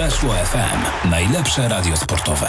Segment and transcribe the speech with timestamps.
[0.00, 1.10] Weszło FM.
[1.10, 2.46] Najlepsze radio sportowe.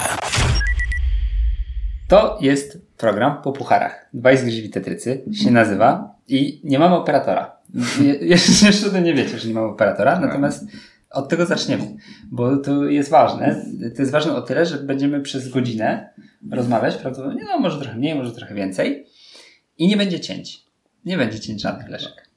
[2.07, 4.09] To jest program po pucharach.
[4.13, 7.57] Dwaj zgryźli tetrycy się nazywa i nie mamy operatora.
[8.01, 10.65] Je, jeszcze, jeszcze nie wiecie, że nie mamy operatora, natomiast
[11.09, 11.95] od tego zaczniemy,
[12.31, 13.65] bo to jest ważne.
[13.96, 16.10] To jest ważne o tyle, że będziemy przez godzinę
[16.52, 19.06] rozmawiać, prawdopodobnie, no może trochę mniej, może trochę więcej
[19.78, 20.64] i nie będzie cięć.
[21.06, 22.30] Nie będzie cięć żadnych leszek.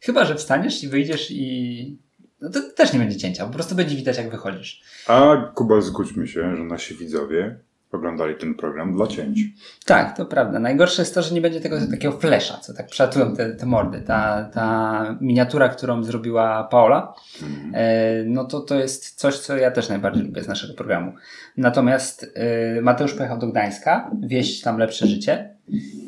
[0.00, 2.05] Chyba, że wstaniesz i wyjdziesz i
[2.40, 4.82] no to też nie będzie cięcia, po prostu będzie widać jak wychodzisz.
[5.06, 7.56] A Kuba, zgódźmy się, że nasi widzowie
[7.92, 9.40] oglądali ten program dla cięć.
[9.84, 10.58] Tak, to prawda.
[10.58, 14.00] Najgorsze jest to, że nie będzie tego takiego flesza, co tak przatują te, te mordy.
[14.00, 17.14] Ta, ta miniatura, którą zrobiła Paola,
[17.74, 21.12] e, no to to jest coś, co ja też najbardziej lubię z naszego programu.
[21.56, 25.55] Natomiast e, Mateusz pojechał do Gdańska, wieść tam lepsze życie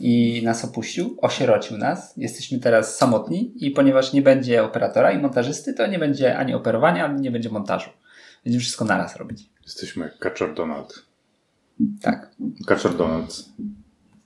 [0.01, 2.15] i nas opuścił, osierocił nas.
[2.17, 7.05] Jesteśmy teraz samotni i ponieważ nie będzie operatora i montażysty, to nie będzie ani operowania,
[7.05, 7.91] ani nie będzie montażu.
[8.45, 9.51] Będziemy wszystko naraz robić.
[9.65, 11.03] Jesteśmy jak Kaczor Donald.
[12.03, 12.31] Tak.
[12.67, 13.45] Kaczor Donald.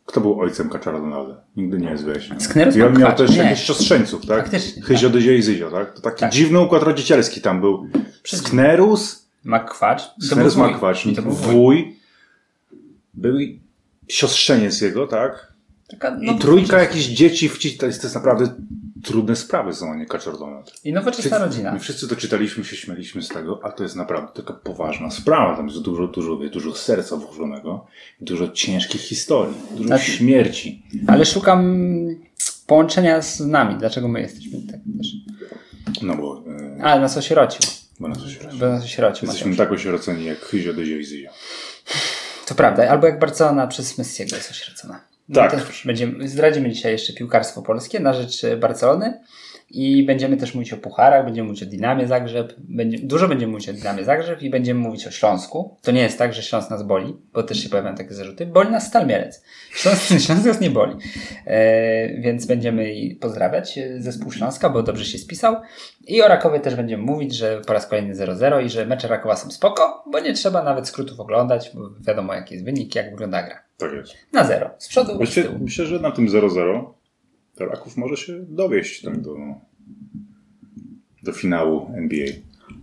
[0.06, 1.40] Kto był ojcem Kaczora Donalda?
[1.56, 2.40] Nigdy nie jest wyjaśnione.
[2.40, 3.36] Sknerus I on miał też nie.
[3.36, 4.40] jakichś siostrzeńców, tak?
[4.42, 5.94] Faktycznie, Hyzio, Dyzio i Zyzio, tak?
[5.94, 6.32] To taki Tak.
[6.32, 7.86] dziwny układ rodzicielski tam był.
[8.24, 10.02] Sknerus, Makwacz.
[10.20, 10.56] Sknerus.
[10.56, 11.52] Makwacz, wuj.
[11.54, 11.96] wuj.
[13.14, 13.36] Był
[14.08, 15.52] siostrzeniec jego, tak?
[15.88, 18.54] Taka, I trójka jakichś dzieci wcić, to jest, to jest naprawdę
[19.02, 20.06] trudne sprawy są, a nie.
[20.84, 21.72] I nowoczesna rodzina.
[21.72, 25.56] My wszyscy to czytaliśmy, się śmialiśmy z tego, a to jest naprawdę taka poważna sprawa.
[25.56, 27.86] Tam jest dużo, dużo, dużo serca włożonego,
[28.20, 30.82] dużo ciężkich historii, dużo Znaczy- śmierci.
[31.06, 31.88] Ale szukam
[32.66, 33.78] połączenia z nami.
[33.78, 35.12] Dlaczego my jesteśmy tak też?
[36.02, 36.44] No bo,
[36.78, 37.60] e, Ale nas osierocił.
[38.00, 38.58] bo nas osierocił.
[38.58, 39.26] Bo nas osierocił.
[39.26, 39.68] Jesteśmy Mateusz.
[39.68, 41.30] tak osieroceni jak Hyzio, Dyzio i Zyzio.
[42.46, 42.88] To prawda.
[42.88, 45.00] Albo jak Barcelona przez Messiego jest osierocona.
[45.34, 45.56] Tak.
[45.56, 49.20] No Będziemy, zdradzimy dzisiaj jeszcze piłkarstwo polskie na rzecz e, Barcelony.
[49.74, 53.68] I będziemy też mówić o pucharach, będziemy mówić o Dynamie Zagrzeb, będzie, dużo będziemy mówić
[53.68, 55.76] o Dynamie Zagrzeb i będziemy mówić o Śląsku.
[55.82, 58.46] To nie jest tak, że Śląsk nas boli, bo też się pojawiają takie zarzuty.
[58.46, 59.44] Boli nas Stal Mielec.
[59.70, 60.96] Śląsk, Śląsk nas nie boli.
[61.46, 65.56] E, więc będziemy pozdrawiać e, zespół Śląska, bo dobrze się spisał.
[66.06, 69.36] I o Rakowie też będziemy mówić, że po raz kolejny 0-0 i że mecze Rakowa
[69.36, 73.42] są spoko, bo nie trzeba nawet skrótów oglądać, bo wiadomo jaki jest wynik, jak wygląda
[73.42, 73.62] gra.
[73.76, 74.12] Tak jest.
[74.32, 74.70] Na zero.
[74.78, 75.58] Z przodu, z tyłu.
[75.60, 76.84] myślę, że na tym 0-0
[77.66, 79.36] Raków może się dowieść tak do,
[81.22, 82.26] do finału NBA.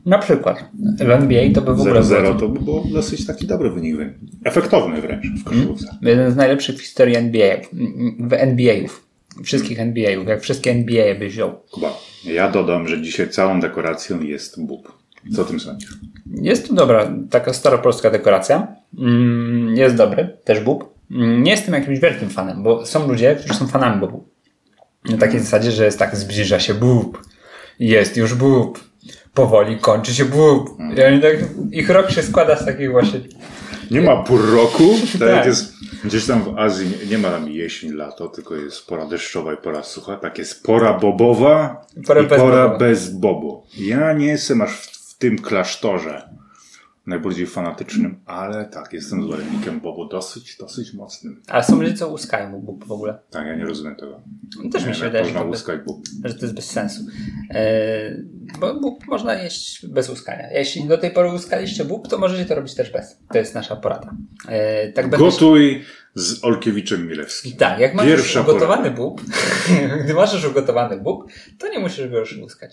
[0.06, 0.70] Na przykład.
[1.00, 3.96] W NBA to by w ogóle 0-0 to by było dosyć taki dobry wynik.
[4.44, 5.98] Efektowny wręcz w koszykówce.
[6.02, 7.56] Jeden z najlepszych w historii NBA.
[8.20, 9.06] W NBA-ów.
[9.44, 10.28] Wszystkich NBA-ów.
[10.28, 11.52] Jak wszystkie NBA by wziął.
[11.72, 15.00] Kuba, ja dodam, że dzisiaj całą dekoracją jest bób.
[15.36, 15.90] Co o tym sądzisz?
[16.42, 18.76] Jest to dobra, taka staropolska dekoracja.
[18.98, 20.94] Mm, Jest dobry, też bób.
[21.12, 24.29] Mm, Nie jestem jakimś wielkim fanem, bo są ludzie, którzy są fanami bobu.
[25.06, 27.22] Na takiej zasadzie, że jest tak, zbliża się bób.
[27.80, 28.84] Jest już bób.
[29.34, 30.70] Powoli kończy się bób.
[30.98, 31.36] I oni tak,
[31.72, 33.20] ich rok się składa z takich właśnie
[33.92, 35.30] Nie ma pół roku, tak, Tak.
[35.30, 35.74] jak jest
[36.04, 39.58] gdzieś tam w Azji, nie, nie ma tam jesień, lato, tylko jest pora deszczowa i
[39.58, 40.16] pora sucha.
[40.16, 42.80] Tak jest pora bobowa Pora i bez pora bobo.
[42.80, 43.64] bez bobo.
[43.78, 46.30] Ja nie jestem aż w, w tym klasztorze
[47.10, 51.42] najbardziej fanatycznym, ale tak, jestem zwolennikiem bobo dosyć, dosyć mocnym.
[51.48, 53.20] Ale są ludzie, co łuskają bób w ogóle.
[53.30, 54.22] Tak, ja nie rozumiem tego.
[54.72, 55.66] Też mi Nie się wiem, wydaje, że to bez-
[56.26, 57.02] że to jest bez sensu.
[57.50, 58.18] E,
[58.60, 60.52] bo bób można jeść bez łuskania.
[60.52, 63.20] Jeśli do tej pory łuskaliście bób, to możecie to robić też bez.
[63.32, 64.12] To jest nasza porada.
[64.48, 65.84] E, tak Gotuj
[66.16, 67.58] z Olkiewiczem Milewskim.
[67.58, 69.22] Tak, jak masz Pierwsza już ugotowany bób,
[70.04, 72.72] gdy masz już ugotowany bób, to nie musisz go już łuskać.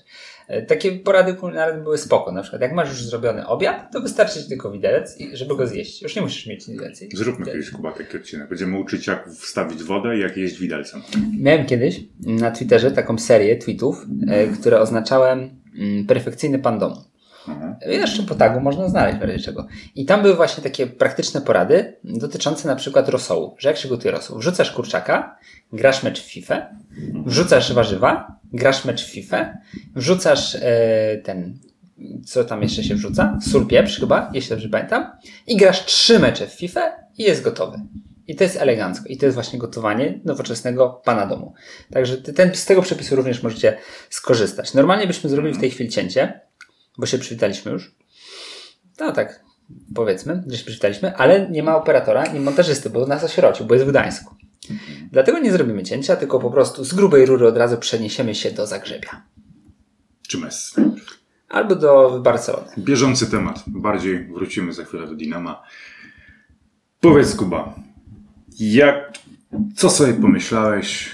[0.48, 2.32] E, Takie porady kulinarne były spoko.
[2.32, 6.02] Na przykład, jak masz już zrobiony obiad, to wystarczy ci tylko widelec, żeby go zjeść.
[6.02, 7.08] Już nie musisz mieć nic więcej.
[7.14, 8.48] Zróbmy kiedyś, Kuba, taki odcinek.
[8.48, 11.02] Będziemy uczyć, jak wstawić wodę i jak jeść widelcem.
[11.40, 17.15] Miałem kiedyś na Twitterze taką serię tweetów, e, które oznaczałem mm, perfekcyjny pan domu.
[17.48, 17.76] Mhm.
[17.86, 19.66] Jeszcze po tagu można znaleźć w razie czego.
[19.94, 23.54] I tam były właśnie takie praktyczne porady dotyczące na przykład rosołu.
[23.58, 24.38] Że jak się gotuje rosół?
[24.38, 25.38] Wrzucasz kurczaka,
[25.72, 26.66] grasz mecz w FIFA,
[27.26, 29.54] wrzucasz warzywa, grasz mecz w FIFA,
[29.94, 30.60] wrzucasz e,
[31.24, 31.58] ten,
[32.24, 33.38] co tam jeszcze się wrzuca?
[33.42, 35.10] Sól, pieprz chyba, jeśli dobrze pamiętam.
[35.46, 36.80] I grasz trzy mecze w FIFA
[37.18, 37.78] i jest gotowy.
[38.28, 39.08] I to jest elegancko.
[39.08, 41.54] I to jest właśnie gotowanie nowoczesnego pana domu.
[41.92, 43.76] Także ten, z tego przepisu również możecie
[44.10, 44.74] skorzystać.
[44.74, 46.40] Normalnie byśmy zrobili w tej chwili cięcie,
[46.98, 47.94] bo się przywitaliśmy już.
[49.00, 49.44] No tak,
[49.94, 53.86] powiedzmy, że się przywitaliśmy, ale nie ma operatora, nie montażysty, bo nas osierocił, bo jest
[53.86, 54.34] w Gdańsku.
[55.12, 58.66] Dlatego nie zrobimy cięcia, tylko po prostu z grubej rury od razu przeniesiemy się do
[58.66, 59.22] Zagrzebia.
[60.28, 60.74] Czy Messi?
[61.48, 62.68] Albo do Barcelony.
[62.78, 63.64] Bieżący temat.
[63.66, 65.62] Bardziej wrócimy za chwilę do Dinama.
[67.00, 67.74] Powiedz, Kuba,
[68.58, 69.12] jak,
[69.76, 71.10] co sobie pomyślałeś,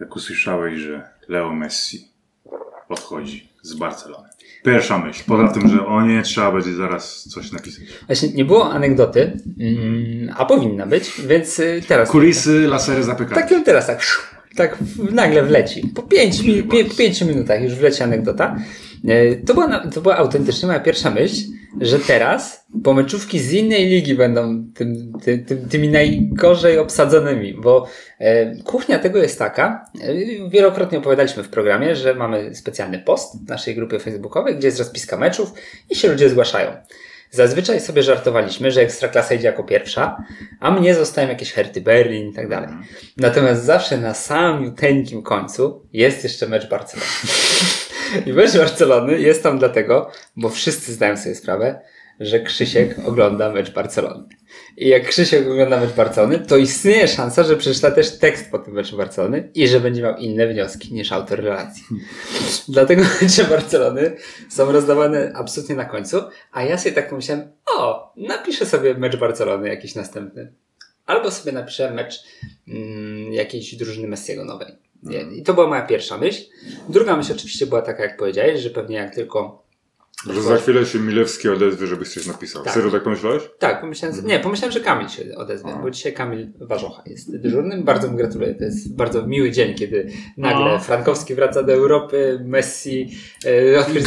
[0.00, 2.08] jak usłyszałeś, że Leo Messi
[2.88, 4.28] odchodzi z Barcelony.
[4.62, 5.22] Pierwsza myśl.
[5.26, 7.84] Poza tym, że o nie, trzeba będzie zaraz coś napisać.
[8.06, 12.10] Właśnie nie było anegdoty, mm, a powinna być, więc y, teraz.
[12.10, 13.42] Kulisy, lasery, zapykane.
[13.42, 14.00] Tak teraz tak,
[14.56, 14.78] tak
[15.12, 15.88] nagle wleci.
[15.94, 18.56] Po 5 mi, pie, po pięciu minutach już wleci anegdota.
[19.08, 21.36] E, To była, to była autentycznie moja pierwsza myśl,
[21.80, 27.86] że teraz pomeczówki z innej ligi będą tym, ty, ty, tymi najgorzej obsadzonymi, bo
[28.18, 33.48] e, kuchnia tego jest taka, e, wielokrotnie opowiadaliśmy w programie, że mamy specjalny post w
[33.48, 35.52] naszej grupie facebookowej, gdzie jest rozpiska meczów
[35.90, 36.70] i się ludzie zgłaszają.
[37.34, 40.24] Zazwyczaj sobie żartowaliśmy, że Ekstraklasa idzie jako pierwsza,
[40.60, 42.68] a mnie zostają jakieś Herty Berlin i tak dalej.
[43.16, 47.06] Natomiast zawsze na samym teńkim końcu jest jeszcze mecz Barcelony.
[48.26, 51.80] I mecz Barcelony jest tam dlatego, bo wszyscy zdają sobie sprawę,
[52.20, 54.24] że Krzysiek ogląda mecz Barcelony.
[54.76, 58.74] I jak Krzysiek ogląda mecz Barcelony, to istnieje szansa, że przeczyta też tekst po tym
[58.74, 61.84] meczu Barcelony i że będzie miał inne wnioski niż autor relacji.
[62.68, 64.16] Dlatego mecze Barcelony
[64.50, 66.22] są rozdawane absolutnie na końcu,
[66.52, 70.52] a ja sobie tak pomyślałem, o, napiszę sobie mecz Barcelony jakiś następny.
[71.06, 72.24] Albo sobie napiszę mecz
[72.68, 74.76] mm, jakiejś drużyny Messiego nowej.
[75.02, 76.42] Nie, I to była moja pierwsza myśl.
[76.88, 79.61] Druga myśl oczywiście była taka, jak powiedziałeś, że pewnie jak tylko
[80.30, 82.62] Że za chwilę się Milewski odezwie, żebyś coś napisał.
[82.64, 82.74] Tak.
[82.74, 83.42] Serio tak pomyślałeś?
[83.58, 87.84] Tak, pomyślałem, nie, pomyślałem, że Kamil się odezwie, bo dzisiaj Kamil Warzocha jest dyżurnym.
[87.84, 88.54] Bardzo mu gratuluję.
[88.54, 90.78] To jest bardzo miły dzień, kiedy nagle No.
[90.78, 93.10] Frankowski wraca do Europy, Messi,
[93.44, 94.00] e,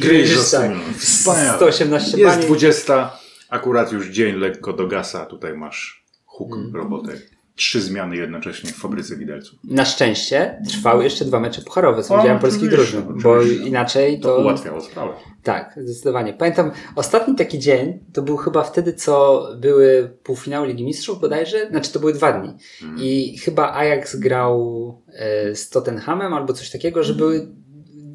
[0.00, 0.72] Grealish, za tak.
[0.98, 1.56] Wspaniale.
[1.56, 2.46] 118 Jest bani.
[2.46, 3.12] 20,
[3.48, 6.76] akurat już dzień lekko dogasa, tutaj masz huk Mm.
[6.76, 7.20] roboty.
[7.56, 9.58] Trzy zmiany jednocześnie w fabryce widelców.
[9.64, 14.42] Na szczęście trwały jeszcze dwa mecze pucharowe z udziałem polskich drużyn, bo inaczej To to...
[14.42, 15.12] ułatwiało sprawę.
[15.42, 16.32] Tak, zdecydowanie.
[16.32, 21.92] Pamiętam, ostatni taki dzień to był chyba wtedy, co były półfinały Ligi Mistrzów bodajże, znaczy
[21.92, 22.54] to były dwa dni.
[22.98, 27.48] I chyba Ajax grał e, z Tottenhamem albo coś takiego, że były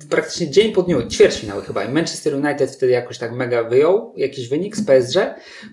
[0.09, 1.83] praktycznie dzień po dniu, ćwierćfinały chyba.
[1.83, 5.15] I Manchester United wtedy jakoś tak mega wyjął jakiś wynik z PSG.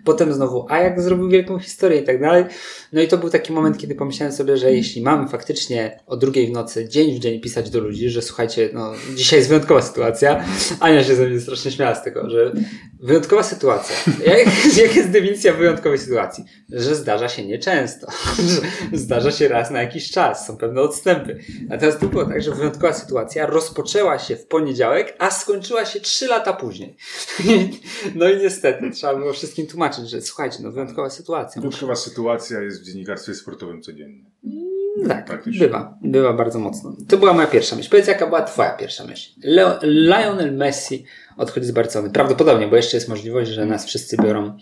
[0.04, 2.44] Potem znowu Ajax zrobił wielką historię i tak dalej.
[2.92, 6.46] No i to był taki moment, kiedy pomyślałem sobie, że jeśli mamy faktycznie o drugiej
[6.46, 10.44] w nocy, dzień w dzień pisać do ludzi, że słuchajcie, no dzisiaj jest wyjątkowa sytuacja.
[10.80, 12.52] Ania się ze mnie strasznie śmiała z tego, że
[13.00, 13.96] wyjątkowa sytuacja.
[14.26, 14.46] Jak,
[14.82, 16.44] jak jest definicja wyjątkowej sytuacji?
[16.72, 18.06] Że zdarza się nieczęsto.
[18.92, 20.46] Że zdarza się raz na jakiś czas.
[20.46, 21.38] Są pewne odstępy.
[21.68, 26.26] Natomiast tu było tak, że wyjątkowa sytuacja rozpoczęła się w poniedziałek, a skończyła się trzy
[26.26, 26.96] lata później.
[28.14, 31.60] No i niestety, trzeba było wszystkim tłumaczyć, że słuchajcie, no wyjątkowa sytuacja.
[31.62, 34.24] Wyjątkowa sytuacja jest w dziennikarstwie sportowym codziennie.
[35.08, 35.60] Tak, Praktycznie.
[35.60, 35.98] bywa.
[36.02, 36.96] Bywa bardzo mocno.
[37.08, 37.90] To była moja pierwsza myśl.
[37.90, 39.30] Powiedz, jaka była twoja pierwsza myśl?
[39.42, 41.04] Leo, Lionel Messi
[41.36, 42.10] odchodzi z Barcelony.
[42.10, 44.58] Prawdopodobnie, bo jeszcze jest możliwość, że nas wszyscy biorą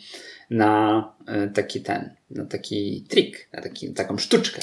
[0.51, 4.61] na e, taki ten, na taki trik, na taki, taką sztuczkę.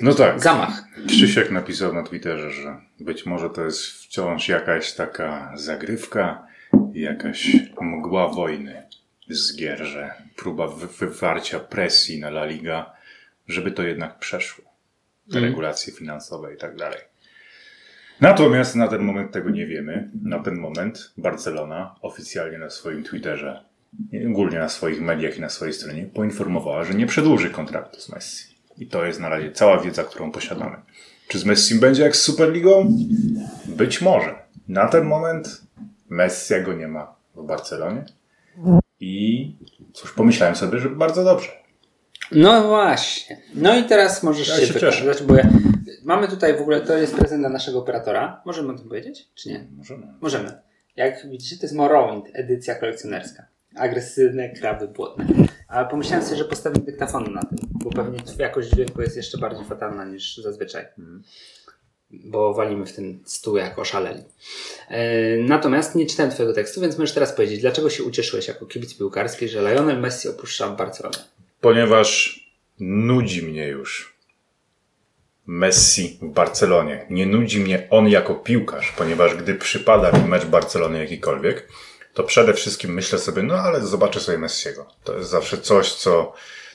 [0.00, 0.40] No tak.
[0.42, 0.84] Zamach.
[1.08, 6.46] Krzysiek napisał na Twitterze, że być może to jest wciąż jakaś taka zagrywka,
[6.94, 8.82] jakaś mgła wojny
[9.28, 12.92] z gier, że próba wy- wywarcia presji na La Liga,
[13.48, 14.64] żeby to jednak przeszło.
[15.32, 15.50] Te Mm.
[15.50, 16.98] regulacje finansowe i tak dalej.
[18.20, 20.10] Natomiast na ten moment tego nie wiemy.
[20.24, 23.64] Na ten moment Barcelona oficjalnie na swoim Twitterze,
[24.30, 28.59] ogólnie na swoich mediach i na swojej stronie poinformowała, że nie przedłuży kontraktu z Messi.
[28.80, 30.76] I to jest na razie cała wiedza, którą posiadamy.
[31.28, 32.96] Czy z Messi będzie jak z Superligą?
[33.66, 34.34] Być może.
[34.68, 35.62] Na ten moment
[36.08, 38.04] Messiego nie ma w Barcelonie.
[39.00, 39.54] I
[39.92, 41.48] cóż, pomyślałem sobie, że bardzo dobrze.
[42.32, 43.40] No właśnie.
[43.54, 45.48] No i teraz możesz Ja się, się bo ja,
[46.04, 48.42] mamy tutaj w ogóle, to jest prezent dla naszego operatora.
[48.44, 49.66] Możemy o tym powiedzieć, czy nie?
[49.76, 50.06] Możemy.
[50.20, 50.60] Możemy.
[50.96, 53.46] Jak widzicie, to jest Morrowind, edycja kolekcjonerska.
[53.76, 55.26] Agresywne kraby błotne.
[55.68, 59.64] Ale pomyślałem sobie, że postawię dyktafon na tym, bo pewnie jakość dźwięku jest jeszcze bardziej
[59.64, 60.86] fatalna niż zazwyczaj.
[62.10, 64.22] Bo walimy w ten stół jak oszaleli.
[64.88, 68.98] E, natomiast nie czytałem Twojego tekstu, więc możesz teraz powiedzieć, dlaczego się ucieszyłeś jako kibic
[68.98, 71.18] piłkarski, że Lionel Messi opuszcza Barcelonę?
[71.60, 72.40] Ponieważ
[72.80, 74.20] nudzi mnie już
[75.46, 77.06] Messi w Barcelonie.
[77.10, 81.68] Nie nudzi mnie on jako piłkarz, ponieważ gdy przypada mi mecz Barcelony jakikolwiek,
[82.14, 84.86] to przede wszystkim myślę sobie, no ale zobaczę sobie Messiego.
[85.04, 86.32] To jest zawsze coś, co,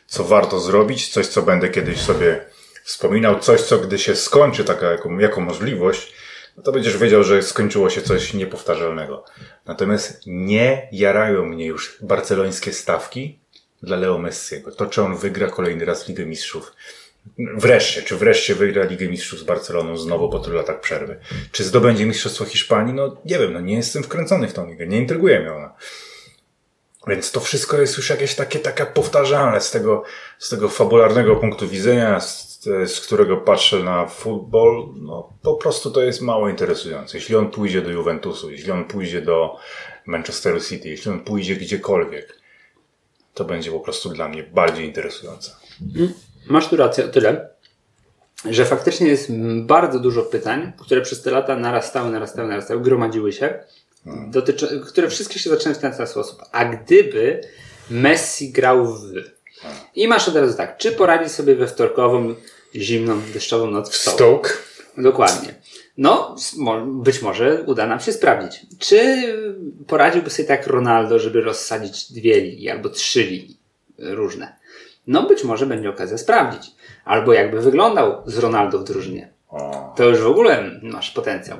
[0.07, 2.45] co warto zrobić, coś, co będę kiedyś sobie
[2.83, 6.13] wspominał, coś, co gdy się skończy taka jako, jako możliwość,
[6.57, 9.25] no to będziesz wiedział, że skończyło się coś niepowtarzalnego.
[9.65, 13.39] Natomiast nie jarają mnie już barcelońskie stawki
[13.83, 14.71] dla Leo Messiego.
[14.71, 16.73] To, czy on wygra kolejny raz Ligę Mistrzów.
[17.37, 21.19] Wreszcie, czy wreszcie wygra Ligę Mistrzów z Barceloną znowu po tylu latach przerwy.
[21.51, 22.93] Czy zdobędzie Mistrzostwo Hiszpanii?
[22.93, 25.73] No nie wiem, no nie jestem wkręcony w tą ligę, nie intryguje mnie ona.
[27.07, 30.03] Więc to wszystko jest już jakieś takie, takie powtarzalne z tego,
[30.39, 36.01] z tego fabularnego punktu widzenia, z, z którego patrzę na futbol, no po prostu to
[36.01, 37.17] jest mało interesujące.
[37.17, 39.57] Jeśli on pójdzie do Juventusu, jeśli on pójdzie do
[40.05, 42.39] Manchesteru City, jeśli on pójdzie gdziekolwiek,
[43.33, 45.51] to będzie po prostu dla mnie bardziej interesujące.
[46.49, 47.49] Masz tu rację o tyle,
[48.49, 49.31] że faktycznie jest
[49.61, 53.63] bardzo dużo pytań, które przez te lata narastały, narastały, narastały, gromadziły się,
[54.27, 56.41] dotyczy, które wszystkie się zaczynają w ten sam sposób.
[56.51, 57.41] A gdyby
[57.89, 59.01] Messi grał w...
[59.95, 62.35] I masz od razu tak, czy poradzi sobie we wtorkową,
[62.75, 64.15] zimną, deszczową noc w Stoke?
[64.15, 64.49] Stoke?
[64.97, 65.55] Dokładnie.
[65.97, 66.35] No,
[66.85, 68.65] być może uda nam się sprawdzić.
[68.79, 69.23] Czy
[69.87, 73.57] poradziłby sobie tak Ronaldo, żeby rozsadzić dwie ligi albo trzy ligi
[73.97, 74.55] różne?
[75.07, 76.71] No, być może będzie okazja sprawdzić.
[77.05, 79.33] Albo jakby wyglądał z Ronaldo w drużynie.
[79.95, 81.57] To już w ogóle masz potencjał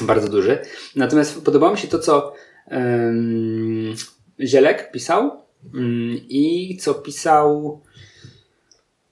[0.00, 0.58] bardzo duży.
[0.96, 2.34] Natomiast podobało mi się to, co
[2.72, 3.94] ym,
[4.40, 5.30] Zielek pisał
[5.74, 7.80] ym, i co pisał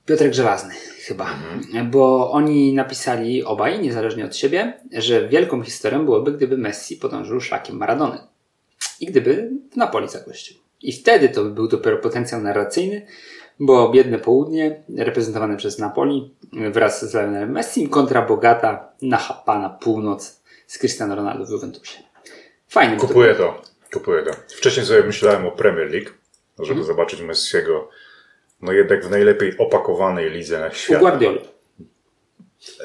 [0.05, 1.35] Piotrek Żelazny chyba.
[1.91, 7.77] Bo oni napisali obaj, niezależnie od siebie, że wielką historią byłoby, gdyby Messi podążył szlakiem
[7.77, 8.17] Maradony.
[8.99, 10.57] I gdyby w Napoli zagościł.
[10.81, 13.05] I wtedy to by był dopiero potencjał narracyjny,
[13.59, 16.35] bo biedne południe, reprezentowane przez Napoli
[16.71, 20.40] wraz z Lionelem Messi kontra bogata, nachapana północ
[20.71, 21.97] z Cristiano Ronaldo w Juventusie.
[22.69, 22.95] Fajnie.
[22.95, 23.61] by to kupuję to.
[23.93, 24.31] Kupuję to.
[24.57, 26.09] Wcześniej sobie myślałem o Premier League,
[26.59, 27.89] żeby zobaczyć Messiego
[28.61, 30.99] no jednak w najlepiej opakowanej lidze na U świecie.
[30.99, 31.39] Guardioli.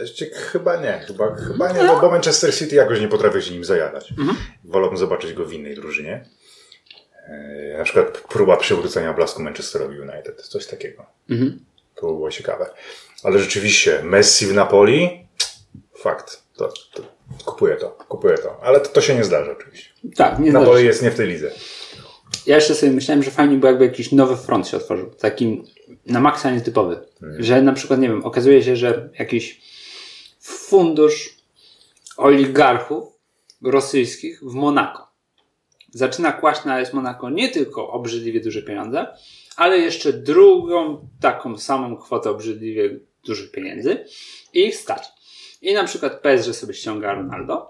[0.00, 3.64] Jeszcze Chyba nie, chyba, chyba nie, no bo Manchester City jakoś nie potrafię się nim
[3.64, 4.14] zajadać.
[4.64, 6.25] Wolałbym zobaczyć go w innej drużynie.
[7.28, 11.07] E, Na przykład próba przywrócenia blasku Manchesterowi United, coś takiego.
[11.31, 11.64] Mhm.
[11.95, 12.71] To by było ciekawe.
[13.23, 15.28] Ale rzeczywiście, Messi w Napoli,
[15.99, 18.61] fakt, to, to kupuję to, kupuję to.
[18.62, 19.90] Ale to, to się nie zdarzy oczywiście.
[20.16, 20.87] Tak, nie zdarzy Napoli się.
[20.87, 21.50] jest nie w tej lidze.
[22.47, 25.11] Ja jeszcze sobie myślałem, że fajnie było jakby jakiś nowy front się otworzył.
[25.11, 25.62] Taki
[26.06, 26.99] na maksa nietypowy.
[27.38, 29.61] Że na przykład, nie wiem, okazuje się, że jakiś
[30.40, 31.37] fundusz
[32.16, 33.09] oligarchów
[33.62, 35.06] rosyjskich w Monako
[35.97, 39.06] zaczyna kłaść na AS Monako nie tylko obrzydliwie duże pieniądze,
[39.56, 44.04] ale jeszcze drugą taką samą kwotę obrzydliwie dużych pieniędzy
[44.54, 45.02] i ich stać.
[45.67, 47.69] I na przykład PSG sobie ściąga Ronaldo,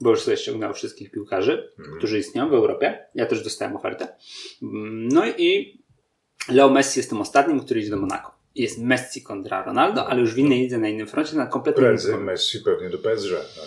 [0.00, 3.06] bo już sobie ściągnął wszystkich piłkarzy, którzy istnieją w Europie.
[3.14, 4.08] Ja też dostałem ofertę.
[4.62, 5.78] No i
[6.48, 8.34] Leo Messi jest tym ostatnim, który idzie do Monako.
[8.54, 12.16] Jest Messi kontra Ronaldo, ale już w innej lidze, na innym froncie, na kompletnie Prędzej.
[12.16, 13.30] Messi pewnie do PSG.
[13.56, 13.62] no.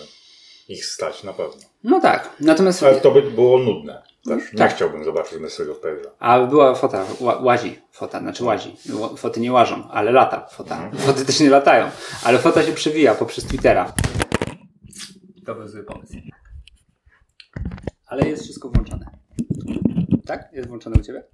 [0.68, 1.62] Ich stać na pewno.
[1.84, 4.02] No tak, natomiast Ale to by było nudne.
[4.28, 4.52] Też.
[4.52, 4.74] Nie Tak.
[4.74, 6.10] chciałbym zobaczyć Messiego w PSG.
[6.18, 8.76] A była fota, ła, łazi fota, znaczy łazi.
[8.94, 10.90] Ło- Foty nie łażą, ale lata fota.
[10.96, 11.90] Foty też nie latają,
[12.24, 13.94] ale fota się przewija poprzez Twittera.
[15.46, 16.40] To był zły pomysł jednak.
[18.06, 19.06] Ale jest wszystko włączone.
[20.26, 20.48] Tak?
[20.52, 21.24] Jest włączone u Ciebie?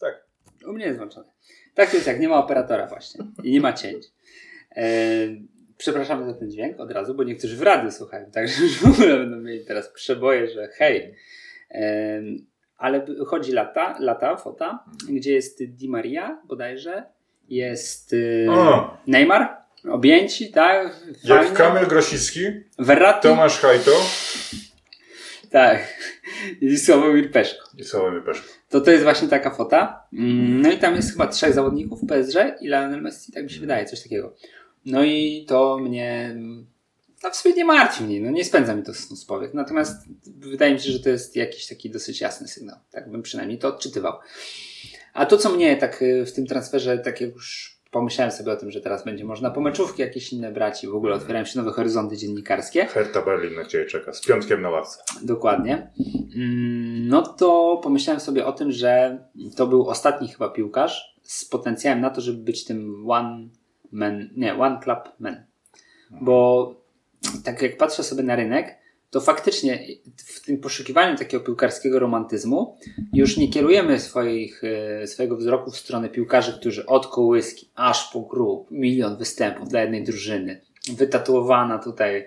[0.00, 0.26] Tak.
[0.66, 1.26] U mnie jest włączone.
[1.74, 4.06] Tak to jest jak nie ma operatora właśnie i nie ma cięć.
[4.76, 4.84] E,
[5.78, 9.18] przepraszamy za ten dźwięk od razu, bo niektórzy w radiu słuchają, także już w ogóle
[9.18, 11.14] będą mieli teraz przeboje, że hej.
[12.76, 17.04] Ale chodzi lata, lata, fota, gdzie jest Di Maria bodajże,
[17.48, 18.96] jest y, O.
[19.06, 19.56] Neymar,
[19.90, 20.96] objęci, tak?
[21.24, 21.56] Jak Fajnie.
[21.56, 22.40] Kamil Grosicki,
[22.78, 23.90] Verratti, Tomasz Hajto
[25.50, 25.96] tak.
[26.60, 27.70] I Sławomir Peszko.
[27.78, 28.46] i Sławomir Peszko.
[28.68, 30.02] To to jest właśnie taka fota.
[30.12, 33.60] Mm, No i tam jest chyba trzech zawodników PSG i Lionel Messi, tak mi się
[33.60, 34.34] wydaje, coś takiego.
[34.86, 36.36] No i to mnie
[37.26, 39.54] no w sumie nie martwi mnie, no nie spędza mi to snu z powiek.
[39.54, 42.76] Natomiast wydaje mi się, że to jest jakiś taki dosyć jasny sygnał.
[42.90, 44.12] Tak bym przynajmniej to odczytywał.
[45.14, 48.56] A to, co mnie tak y, w tym transferze, tak jak już pomyślałem sobie o
[48.56, 51.70] tym, że teraz będzie można pomeczówki jakieś inne brać i w ogóle otwierają się nowe
[51.70, 52.86] horyzonty dziennikarskie.
[52.86, 54.98] Hertha Berlin na Ciebie czeka, z piątkiem na ławce.
[55.22, 55.90] Dokładnie.
[56.36, 59.18] Mm, No to pomyślałem sobie o tym, że
[59.56, 63.48] to był ostatni chyba piłkarz z potencjałem na to, żeby być tym one
[63.92, 65.44] man, nie, one club man.
[66.20, 66.85] Bo
[67.44, 68.78] tak jak patrzę sobie na rynek,
[69.10, 72.76] to faktycznie w tym poszukiwaniu takiego piłkarskiego romantyzmu
[73.12, 78.20] już nie kierujemy swoich, e, swojego wzroku w stronę piłkarzy, którzy od kołyski aż po
[78.20, 80.60] grób, milion występów dla jednej drużyny,
[80.92, 82.26] wytatuowana tutaj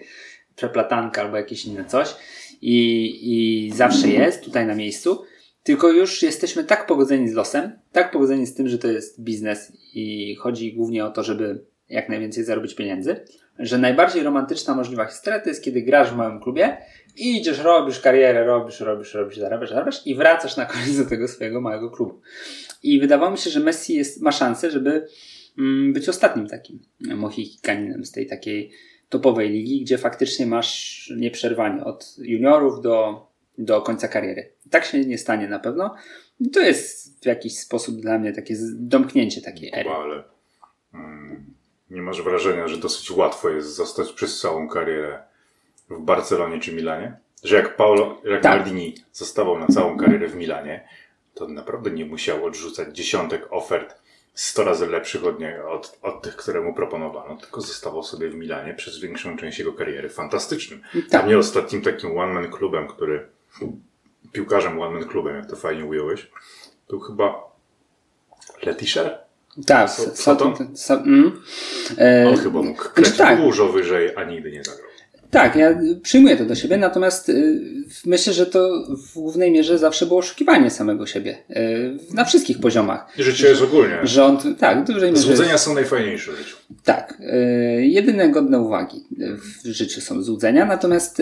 [0.55, 2.15] przeplatanka albo jakieś inne coś
[2.61, 5.23] i, i zawsze jest tutaj na miejscu,
[5.63, 9.73] tylko już jesteśmy tak pogodzeni z losem, tak pogodzeni z tym, że to jest biznes
[9.93, 13.25] i chodzi głównie o to, żeby jak najwięcej zarobić pieniędzy,
[13.59, 16.77] że najbardziej romantyczna możliwa historia to jest, kiedy grasz w małym klubie
[17.17, 21.27] i idziesz, robisz karierę, robisz, robisz, robisz, zarabiasz, zarabiasz i wracasz na koniec do tego
[21.27, 22.21] swojego małego klubu.
[22.83, 25.07] I wydawało mi się, że Messi jest, ma szansę, żeby
[25.57, 28.71] mm, być ostatnim takim mohikaninem z tej takiej
[29.09, 34.51] topowej ligi, gdzie faktycznie masz nieprzerwanie od juniorów do, do końca kariery.
[34.69, 35.95] Tak się nie stanie na pewno.
[36.39, 39.89] I To jest w jakiś sposób dla mnie takie domknięcie takiej ery.
[39.89, 40.23] Ale
[40.93, 41.53] mm,
[41.89, 45.23] Nie masz wrażenia, że dosyć łatwo jest zostać przez całą karierę
[45.89, 47.17] w Barcelonie czy Milanie?
[47.43, 48.55] Że jak Paolo, jak Tak.
[48.55, 50.87] Maldini zostawał na całą karierę w Milanie,
[51.33, 53.95] to naprawdę nie musiał odrzucać dziesiątek ofert
[54.33, 58.35] 100 razy lepszych od, niego, od, od tych, które mu proponowano, tylko zostawał sobie w
[58.35, 60.09] Milanie przez większą część jego kariery.
[60.09, 60.81] Fantastycznym.
[60.93, 61.09] Tak.
[61.09, 63.27] Dla mnie ostatnim takim one-man klubem, który
[64.31, 66.31] piłkarzem one-man klubem, jak to fajnie ująłeś,
[66.89, 67.49] był chyba
[68.63, 69.19] Letischer?
[69.65, 69.89] Tak,
[70.73, 71.41] so, mm.
[71.97, 73.41] e, On chyba mógł kręcić tak.
[73.41, 74.89] dużo wyżej, a nigdy nie zagrał.
[75.31, 77.61] Tak, ja przyjmuję to do siebie, natomiast y,
[78.05, 81.37] myślę, że to w głównej mierze zawsze było oszukiwanie samego siebie.
[81.49, 83.13] Y, na wszystkich poziomach.
[83.17, 83.99] Życie jest ogólnie.
[84.03, 85.23] Rząd, tak, w dużej mierze.
[85.23, 86.57] Złudzenia są najfajniejsze w życiu.
[86.83, 89.07] Tak, y, jedyne godne uwagi
[89.63, 91.21] w życiu są złudzenia, natomiast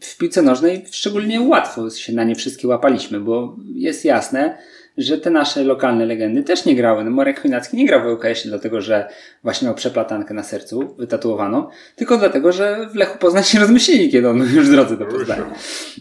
[0.00, 4.58] w piłce nożnej szczególnie łatwo się na nie wszystkie łapaliśmy, bo jest jasne,
[4.98, 7.04] że te nasze lokalne legendy też nie grały.
[7.04, 9.08] No, Marek Chojnacki nie grał w ŁKS-ie dlatego, że
[9.42, 14.28] właśnie miał przeplatankę na sercu wytatuowaną, tylko dlatego, że w Lechu Poznań się rozmyślili, kiedy
[14.28, 15.54] on już w drodze do Poznania.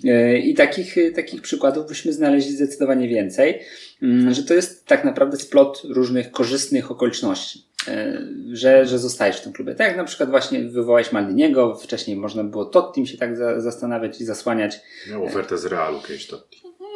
[0.06, 3.60] E, I takich, takich przykładów byśmy znaleźli zdecydowanie więcej,
[4.02, 9.42] mm, że to jest tak naprawdę splot różnych korzystnych okoliczności, e, że, że zostajesz w
[9.42, 9.76] tym klubie.
[9.76, 14.22] Tak jak na przykład właśnie wywołałeś Maldiniego, wcześniej można było Tottim się tak za, zastanawiać
[14.22, 14.80] i zasłaniać.
[15.12, 16.44] Miał ofertę z Realu kiedyś to.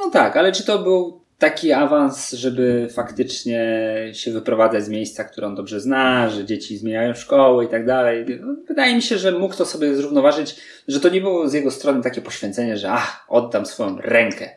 [0.05, 3.61] No tak, ale czy to był taki awans, żeby faktycznie
[4.13, 8.25] się wyprowadzać z miejsca, które on dobrze zna, że dzieci zmieniają szkoły i tak dalej.
[8.67, 10.55] Wydaje mi się, że mógł to sobie zrównoważyć,
[10.87, 14.49] że to nie było z jego strony takie poświęcenie, że ach, oddam swoją rękę,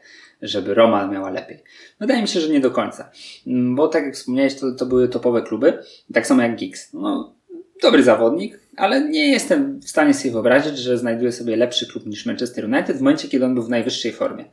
[0.43, 1.63] żeby Roma miała lepiej.
[2.01, 3.11] Wydaje mi się, że nie do końca.
[3.47, 5.79] Bo tak jak wspomniałeś, to, to były topowe kluby,
[6.15, 6.93] tak samo jak Giggs.
[6.93, 7.35] No,
[7.83, 12.27] dobry zawodnik, ale nie jestem w stanie sobie wyobrazić, że znajduje sobie lepszy klub niż
[12.27, 14.45] Manchester United w momencie, kiedy on był w najwyższej formie.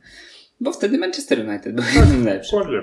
[0.60, 2.58] Bo wtedy Manchester United był jednym najlepszych.
[2.58, 2.82] Dokładnie.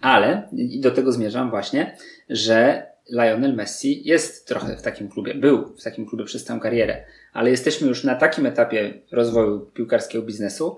[0.00, 1.96] Ale, i do tego zmierzam właśnie,
[2.30, 7.04] że Lionel Messi jest trochę w takim klubie, był w takim klubie przez całą karierę,
[7.32, 10.76] ale jesteśmy już na takim etapie rozwoju piłkarskiego biznesu,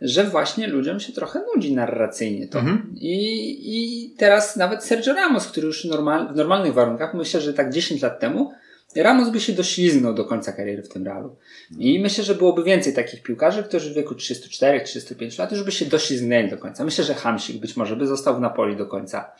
[0.00, 2.58] że właśnie ludziom się trochę nudzi narracyjnie to.
[2.58, 2.94] Mhm.
[2.96, 7.72] I, I teraz nawet Sergio Ramos, który już normal, w normalnych warunkach, myślę, że tak
[7.72, 8.52] 10 lat temu,
[8.96, 11.36] Ramos by się doślizgnął do końca kariery w tym Realu.
[11.78, 15.84] I myślę, że byłoby więcej takich piłkarzy, którzy w wieku 34-35 lat już by się
[15.84, 16.84] doślizgnęli do końca.
[16.84, 19.32] Myślę, że Hamsik być może by został w Napoli do końca.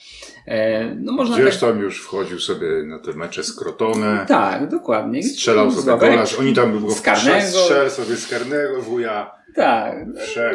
[0.47, 1.71] E, no można Gdzieś tak...
[1.71, 4.25] tam już wchodził sobie na te mecze z Crotone.
[4.29, 5.23] Tak, dokładnie.
[5.23, 6.39] Strzelał sobie golarz.
[6.39, 7.59] Oni tam z karnego.
[7.59, 9.41] strzel sobie z karnego wuja.
[9.55, 10.07] Tak,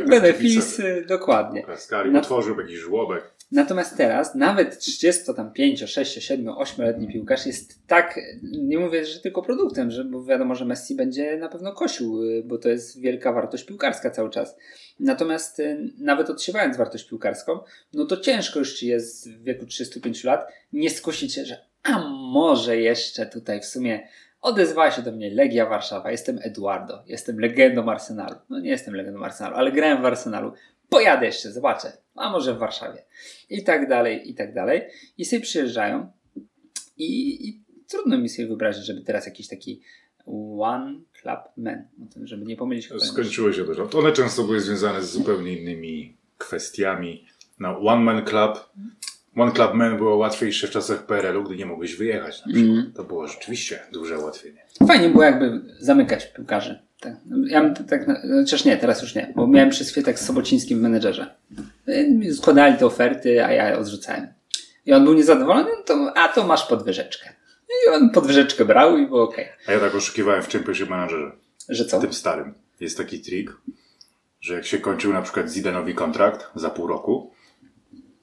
[0.10, 1.64] benefisy, dokładnie.
[1.64, 2.20] Kaskali, No.
[2.20, 3.35] otworzył jakiś żłobek.
[3.56, 9.92] Natomiast teraz nawet 35, 6, 7, 8-letni piłkarz jest tak, nie mówię, że tylko produktem,
[9.92, 14.12] że, bo wiadomo, że Messi będzie na pewno kosił, bo to jest wielka wartość piłkarska
[14.12, 14.58] cały czas.
[15.00, 17.60] Natomiast y, nawet odsiewając wartość piłkarską,
[17.94, 22.00] no to ciężko już ci jest w wieku 35 lat nie skusić się, że a
[22.34, 24.08] może jeszcze tutaj w sumie
[24.42, 28.36] odezwała się do mnie Legia Warszawa, jestem Eduardo, jestem legendą Arsenalu.
[28.50, 30.54] No nie jestem legendą Arsenalu, ale grałem w Arsenalu.
[30.90, 33.04] Pojadę jeszcze, zobaczę, a może w Warszawie.
[33.50, 34.82] I tak dalej, i tak dalej.
[35.18, 36.12] I sobie przyjeżdżają
[36.98, 39.82] i, i trudno mi sobie wyobrazić, żeby teraz jakiś taki
[40.60, 41.88] one club man,
[42.24, 42.90] żeby nie pomylić.
[43.00, 44.00] Skończyło się to.
[44.00, 47.26] One często były związane z zupełnie innymi kwestiami.
[47.60, 48.70] No, One Man Club.
[49.36, 52.78] One Club Man było łatwiejsze w czasach PRL-u, gdy nie mogłeś wyjechać na przykład.
[52.78, 52.94] Mm.
[52.94, 54.66] To było rzeczywiście duże ułatwienie.
[54.88, 56.80] Fajnie było jakby zamykać piłkarzy.
[57.06, 57.14] Tak.
[57.48, 58.06] Ja bym tak,
[58.40, 61.36] chociaż nie, teraz już nie, bo miałem przez chwilę tak z Sobocińskim w menedżerze.
[61.90, 64.28] Y, Składali te oferty, a ja odrzucałem.
[64.86, 67.30] I on był niezadowolony, no to, a to masz podwyżeczkę.
[67.70, 69.46] I on podwyżeczkę brał i było okej.
[69.68, 71.32] A ja tak oszukiwałem w Championship Managerze.
[71.70, 72.00] Że co?
[72.00, 72.54] tym starym.
[72.80, 73.58] Jest taki trik,
[74.42, 77.32] że jak się kończył na przykład Zidanowi kontrakt za pół roku,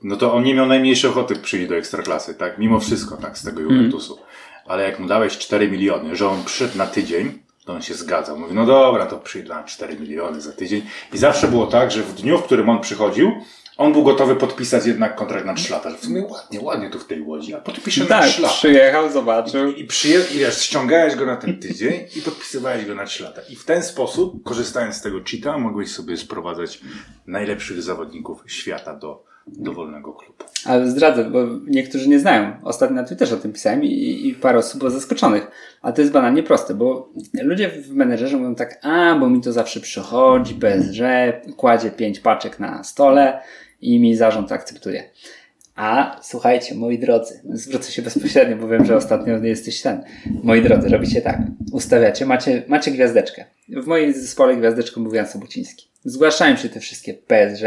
[0.03, 2.59] no to on nie miał najmniejszej ochoty przyjść do Ekstraklasy, tak?
[2.59, 3.38] Mimo wszystko, tak?
[3.38, 4.18] Z tego Juventusu.
[4.66, 8.38] Ale jak mu dałeś 4 miliony, że on przyszedł na tydzień, to on się zgadzał.
[8.38, 10.83] Mówi, no dobra, to przyjdę na 4 miliony za tydzień.
[11.12, 13.33] I zawsze było tak, że w dniu, w którym on przychodził,
[13.77, 15.90] on był gotowy podpisać jednak kontrakt na 3 lata.
[15.90, 18.55] W sumie ładnie, ładnie tu w tej łodzi, a podpiszę na Tak, 3 lata.
[18.55, 19.72] przyjechał, zobaczył.
[19.72, 23.40] I, przyje- i wiesz, ściągałeś go na ten tydzień i podpisywałeś go na 3 lata.
[23.48, 26.81] I w ten sposób, korzystając z tego cheata, mogłeś sobie sprowadzać
[27.27, 30.44] najlepszych zawodników świata do dowolnego klubu.
[30.64, 32.52] Ale zdradzę, bo niektórzy nie znają.
[32.62, 35.50] Ostatnio na Twitterze o tym pisałem i, i parę osób było zaskoczonych.
[35.83, 37.09] A to jest banalnie proste, bo
[37.42, 41.00] ludzie w menedżerze mówią tak, a, bo mi to zawsze przychodzi, PSG,
[41.57, 43.40] kładzie pięć paczek na stole
[43.81, 45.11] i mi zarząd akceptuje.
[45.76, 50.05] A słuchajcie, moi drodzy, zwrócę się bezpośrednio, bo wiem, że ostatnio jesteś ten.
[50.42, 51.38] Moi drodzy, robicie tak.
[51.72, 53.44] Ustawiacie, macie, macie gwiazdeczkę.
[53.68, 55.91] W mojej zespole gwiazdeczką był Jan Sobociński.
[56.05, 57.62] Zgłaszają się te wszystkie PSG,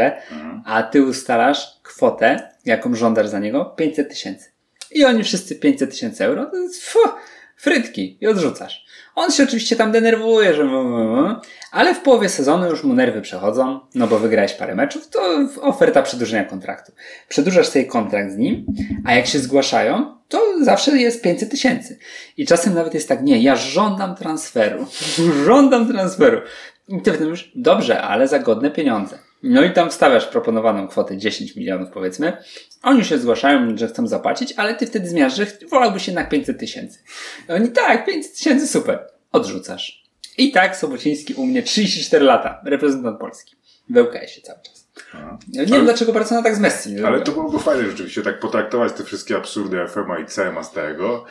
[0.64, 4.50] a ty ustalasz kwotę, jaką żądasz za niego, 500 tysięcy.
[4.90, 6.98] I oni wszyscy 500 tysięcy euro, to jest fu,
[7.56, 8.86] frytki i odrzucasz.
[9.14, 10.68] On się oczywiście tam denerwuje, że
[11.72, 16.02] ale w połowie sezonu już mu nerwy przechodzą, no bo wygrałeś parę meczów, to oferta
[16.02, 16.92] przedłużenia kontraktu.
[17.28, 18.66] Przedłużasz sobie kontrakt z nim,
[19.04, 21.98] a jak się zgłaszają, to zawsze jest 500 tysięcy.
[22.36, 24.86] I czasem nawet jest tak, nie, ja żądam transferu.
[25.46, 26.40] żądam transferu.
[26.88, 29.18] I ty wtedy mówisz, dobrze, ale za godne pieniądze.
[29.42, 32.36] No i tam wstawiasz proponowaną kwotę 10 milionów powiedzmy.
[32.82, 36.98] Oni się zgłaszają, że chcą zapłacić, ale ty wtedy zmierzasz, że wolałbyś jednak 500 tysięcy.
[37.48, 39.06] Oni tak, 500 tysięcy, super.
[39.32, 40.04] Odrzucasz.
[40.38, 43.56] I tak Sobociński u mnie 34 lata, reprezentant Polski.
[43.90, 44.85] Wełkaje się cały czas.
[45.48, 47.04] Nie ale, wiem dlaczego Barcelona tak z Messi.
[47.04, 51.24] Ale to byłoby fajne rzeczywiście, tak potraktować te wszystkie absurdy FMA i CMA z tego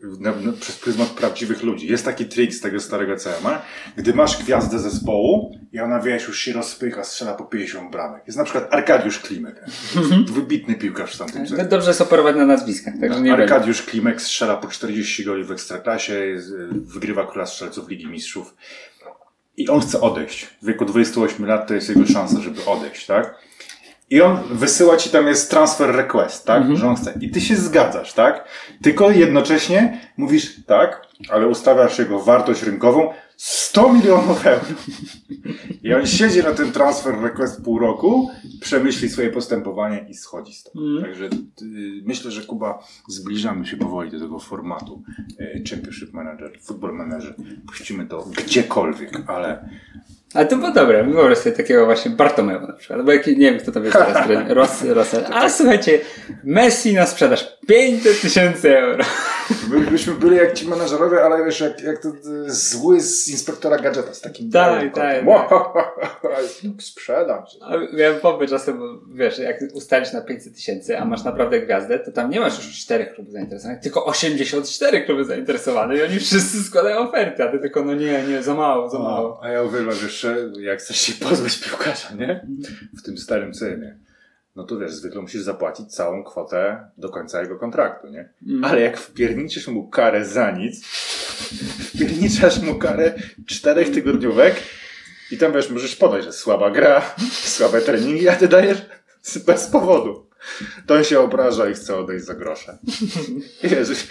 [0.00, 1.86] na, na, przez pryzmat prawdziwych ludzi.
[1.86, 3.62] Jest taki trik z tego starego CMA,
[3.96, 8.22] gdy masz gwiazdę zespołu i ona, wiesz, już się rozpycha, strzela po 50 bramek.
[8.26, 9.64] Jest na przykład Arkadiusz Klimek.
[9.96, 10.24] Mhm.
[10.24, 11.64] Wybitny piłkarz w tamtym czasie.
[11.64, 12.94] Dobrze jest operować na nazwiskach.
[13.00, 16.36] Tak, nie Arkadiusz Klimek strzela po 40 goli w Ekstraklasie,
[16.70, 18.54] wygrywa Króla Strzelców Ligi Mistrzów.
[19.58, 20.46] I on chce odejść.
[20.62, 23.34] W wieku 28 lat to jest jego szansa, żeby odejść, tak?
[24.10, 26.56] I on wysyła ci tam jest transfer request, tak?
[26.56, 26.76] Mhm.
[26.76, 27.14] Że on chce.
[27.20, 28.44] I ty się zgadzasz, tak?
[28.82, 34.64] Tylko jednocześnie mówisz tak, ale ustawiasz jego wartość rynkową 100 milionów euro.
[35.82, 40.62] I on siedzi na ten transfer request pół roku, przemyśli swoje postępowanie i schodzi z
[40.62, 40.80] tego.
[40.80, 41.02] Mm.
[41.02, 41.30] Także y,
[42.04, 45.02] myślę, że Kuba zbliżamy się powoli do tego formatu
[45.40, 47.34] y, Championship Manager, Football Manager.
[47.66, 49.68] Puścimy to gdziekolwiek, ale
[50.34, 51.04] ale to było dobre.
[51.04, 53.04] Wyobraź sobie takiego właśnie Bartomeu na przykład.
[53.04, 54.28] Bo jak, nie wiem, kto to jest teraz.
[54.48, 55.24] Ros, Rosel.
[55.32, 56.00] Ale słuchajcie,
[56.44, 59.04] Messi na sprzedaż 500 tysięcy euro.
[59.68, 62.12] Byliśmy byli jak ci menadżerowie, ale wiesz, jak, jak to
[62.46, 65.24] zły z inspektora gadżeta z takim Tak, tak.
[66.80, 67.42] Sprzedam.
[67.92, 72.30] Miałem pomysł czasem, wiesz, jak ustalisz na 500 tysięcy, a masz naprawdę gwiazdę, to tam
[72.30, 77.44] nie masz już 4 klubów zainteresowanych, tylko 84 kluby zainteresowane i oni wszyscy składają oferty,
[77.44, 79.40] a ty tylko, no nie, nie, za mało, za mało.
[79.42, 80.17] A ja uwielbiam, wiesz,
[80.60, 82.46] jak chcesz się pozbyć piłkarza, nie?
[82.98, 83.98] W tym starym cenie
[84.58, 88.28] no to wiesz, zwykle musisz zapłacić całą kwotę do końca jego kontraktu, nie?
[88.46, 88.64] Mm.
[88.64, 90.86] Ale jak wpierniczysz mu karę za nic,
[91.94, 93.14] wpierniczasz mu karę
[93.46, 94.56] czterech tygodniówek
[95.30, 97.14] i tam wiesz, możesz podać, że słaba gra,
[97.56, 98.78] słabe treningi, a ty dajesz
[99.46, 100.27] bez powodu.
[100.86, 102.78] To on się obraża i chce odejść za grosze.
[103.62, 104.06] Jezus,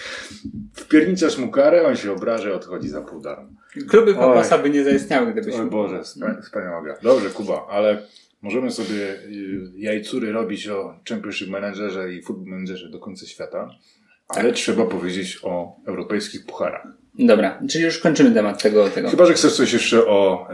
[0.74, 3.50] wpierniczasz mu karę, on się obraża i odchodzi za pół darmo.
[3.90, 5.56] Kluby Pawłasa by nie zaistniały, gdybyś...
[5.56, 6.04] Oj Boże,
[6.44, 6.98] wspaniała gra.
[7.04, 8.08] Dobrze, Kuba, ale
[8.42, 13.70] Możemy sobie y, jajcury robić o Championship Managerze i Football Managerze do końca świata,
[14.28, 14.56] ale tak.
[14.56, 16.88] trzeba powiedzieć o europejskich pucharach.
[17.20, 18.90] Dobra, czyli już kończymy temat tego.
[18.90, 19.10] tego.
[19.10, 20.48] Chyba, że chcesz coś jeszcze o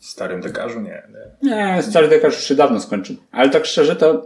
[0.00, 0.80] starym dekarzu?
[0.80, 1.02] Nie.
[1.42, 3.16] Nie, nie stary dekarz już się dawno skończył.
[3.32, 4.22] Ale tak szczerze to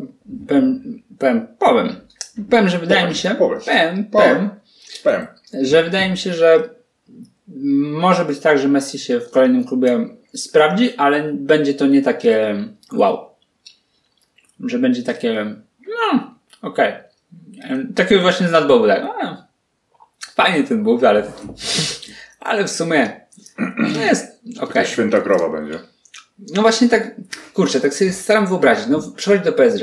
[0.48, 1.96] powiem, powiem, powiem,
[2.50, 4.50] powiem że wydaje mi się, powiem, powiem, powiem,
[5.04, 5.26] powiem,
[5.62, 6.68] że wydaje mi się, że
[7.82, 12.64] może być tak, że Messi się w kolejnym klubie sprawdzi, ale będzie to nie takie
[12.92, 13.30] wow.
[14.60, 15.54] Że będzie takie,
[15.88, 16.92] no, okej.
[16.92, 17.86] Okay.
[17.94, 19.02] Takie właśnie z nadbobu, tak.
[19.22, 19.41] A,
[20.34, 21.22] fajnie ten bóg, ale,
[22.40, 23.20] ale w sumie
[23.94, 24.68] jest okej.
[24.68, 24.86] Okay.
[24.86, 25.78] Święta krowa będzie.
[26.54, 27.14] No właśnie tak,
[27.54, 28.86] kurczę, tak sobie staram wyobrazić.
[28.88, 29.82] No, przychodzi do PSG.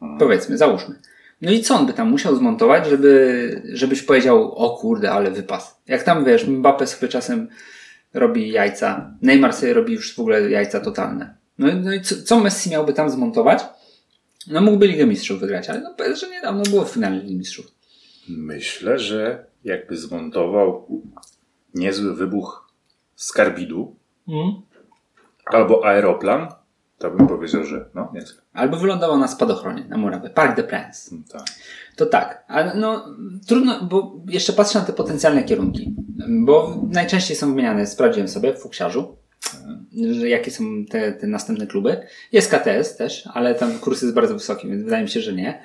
[0.00, 0.18] Hmm.
[0.18, 0.94] Powiedzmy, załóżmy.
[1.42, 5.80] No i co on by tam musiał zmontować, żeby, żebyś powiedział, o kurde, ale wypas.
[5.86, 7.48] Jak tam wiesz, Mbappé sobie czasem
[8.14, 9.14] robi jajca.
[9.22, 11.34] Neymar sobie robi już w ogóle jajca totalne.
[11.58, 13.64] No, no i co, co Messi miałby tam zmontować?
[14.46, 17.66] No mógłby Ligę Mistrzów wygrać, ale no że niedawno było w finale Ligi Mistrzów.
[18.28, 20.86] Myślę, że jakby zmontował
[21.74, 22.72] niezły wybuch
[23.14, 23.96] skarbidu
[24.28, 24.52] mm.
[25.46, 26.48] albo aeroplan,
[26.98, 28.38] to bym powiedział, że no, niezły.
[28.52, 30.30] Albo wylądował na spadochronie, na murawie.
[30.30, 31.12] Park de Prince.
[31.12, 31.42] Mm, tak.
[31.96, 33.06] To tak, ale no
[33.46, 35.94] trudno, bo jeszcze patrzę na te potencjalne kierunki,
[36.28, 39.16] bo najczęściej są wymieniane, sprawdziłem sobie w fuksiarzu,
[40.12, 42.06] że jakie są te, te następne kluby.
[42.32, 45.62] Jest KTS też, ale tam kurs jest bardzo wysoki, więc wydaje mi się, że nie.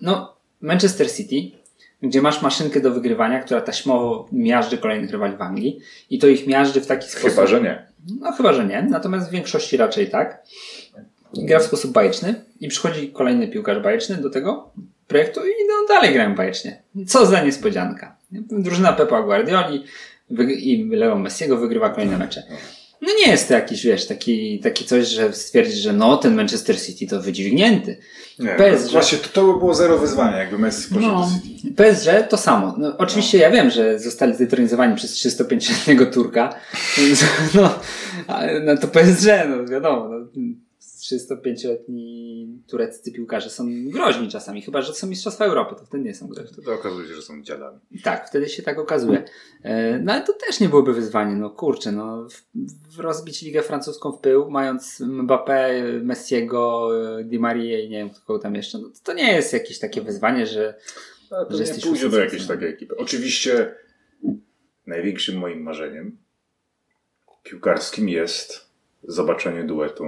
[0.00, 1.59] No, Manchester City,
[2.02, 6.46] gdzie masz maszynkę do wygrywania, która taśmowo miażdży kolejnych rywali w Anglii i to ich
[6.46, 7.30] miażdży w taki sposób.
[7.30, 7.86] Chyba, że nie.
[8.20, 8.82] No, chyba, że nie.
[8.82, 10.42] Natomiast w większości raczej tak.
[11.34, 14.70] gra w sposób bajeczny i przychodzi kolejny piłkarz bajeczny do tego
[15.06, 16.82] projektu i no, dalej grają bajecznie.
[17.06, 18.16] Co za niespodzianka.
[18.50, 19.84] Drużyna Pepa Guardioli
[20.56, 22.42] i Leo Messiego wygrywa kolejne mecze.
[23.02, 26.82] No nie jest to jakiś, wiesz, taki, taki coś, że stwierdzić, że no, ten Manchester
[26.82, 27.96] City to wydźwignięty.
[28.38, 31.74] Nie, PSG, właśnie to, to by było zero wyzwania, jakby Messi poszedł no, do City.
[31.74, 32.74] PSG to samo.
[32.78, 33.44] No, oczywiście no.
[33.44, 36.54] ja wiem, że zostali zdetronizowani przez 305-letniego Turka.
[37.54, 37.74] no,
[38.64, 40.26] no to PSG, no wiadomo, no,
[41.16, 46.28] 305-letni tureccy piłkarze są groźni czasami, chyba że są Mistrzostwa Europy, to wtedy nie są
[46.28, 46.52] groźni.
[46.52, 47.78] Wtedy okazuje się, że są dziadami.
[48.04, 49.24] Tak, wtedy się tak okazuje.
[49.62, 52.28] E, No ale to też nie byłoby wyzwanie, no kurczę, no
[52.98, 58.38] rozbić ligę francuską w pył, mając Mbappé, Messiego, e, Di Maria i nie wiem kogo
[58.38, 60.74] tam jeszcze, no to, to nie jest jakieś takie wyzwanie, że
[61.30, 62.96] Ale to Że nie jesteś pójdzie do jakiejś takiej ekipy.
[62.96, 63.74] Oczywiście
[64.86, 66.16] największym moim marzeniem
[67.42, 68.70] piłkarskim jest
[69.02, 70.04] zobaczenie duetu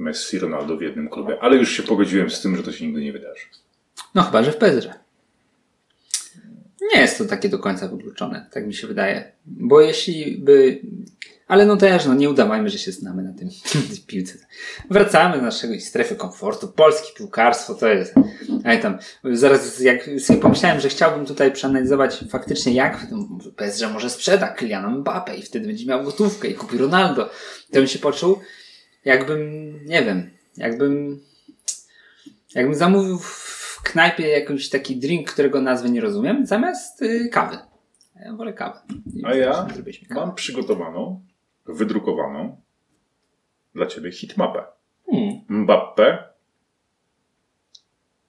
[0.00, 3.12] Messi-Ronaldo w jednym klubie, ale już się pogodziłem z tym, że to się nigdy nie
[3.12, 3.44] wydarzy.
[4.14, 4.94] no chyba, że w Pedrze.
[6.94, 9.32] Nie jest to takie do końca wykluczone, tak mi się wydaje.
[9.46, 10.80] Bo jeśli by.
[11.48, 13.48] Ale no też, no nie udawajmy, że się znamy na tym
[14.06, 14.38] piłce.
[14.90, 16.68] Wracamy do naszej strefy komfortu.
[16.68, 18.14] Polskie piłkarstwo to jest.
[18.64, 23.06] Ale tam, zaraz jak sobie pomyślałem, że chciałbym tutaj przeanalizować faktycznie jak
[23.56, 27.30] PSG może sprzeda Kyliana Mbappé i wtedy będzie miał gotówkę i kupi Ronaldo,
[27.70, 28.38] to bym się poczuł
[29.04, 31.20] jakbym, nie wiem, jakbym
[32.54, 37.58] jakbym zamówił w knajpie jakiś taki drink, którego nazwy nie rozumiem, zamiast y, kawy.
[38.24, 38.80] Ja wolę kawę.
[39.24, 39.66] A ja
[40.10, 41.20] mam przygotowaną,
[41.66, 42.60] wydrukowaną
[43.74, 44.62] dla ciebie hitmapę.
[45.10, 45.40] Hmm.
[45.50, 46.18] Mbappé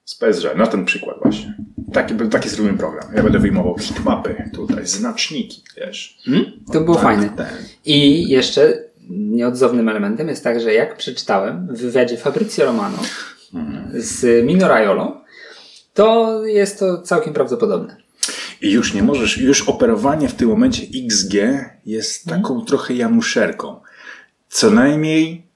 [0.06, 0.56] z PSG.
[0.56, 1.56] Na ten przykład właśnie.
[1.94, 3.14] Taki, taki zrobimy program.
[3.16, 6.18] Ja będę wyjmował hitmapy tutaj, znaczniki, wiesz.
[6.26, 6.46] Hmm?
[6.74, 7.30] To było Tak, fajne.
[7.30, 7.64] tak.
[7.86, 12.98] I jeszcze nieodzownym elementem jest tak, że jak przeczytałem w wywiadzie Fabrizio Romano
[13.94, 15.22] z Mino Raiolą,
[15.94, 17.96] to jest to całkiem prawdopodobne.
[18.62, 21.34] I już nie możesz, już operowanie w tym momencie XG
[21.86, 23.82] jest taką trochę januszerką.
[24.50, 25.48] Co najmniej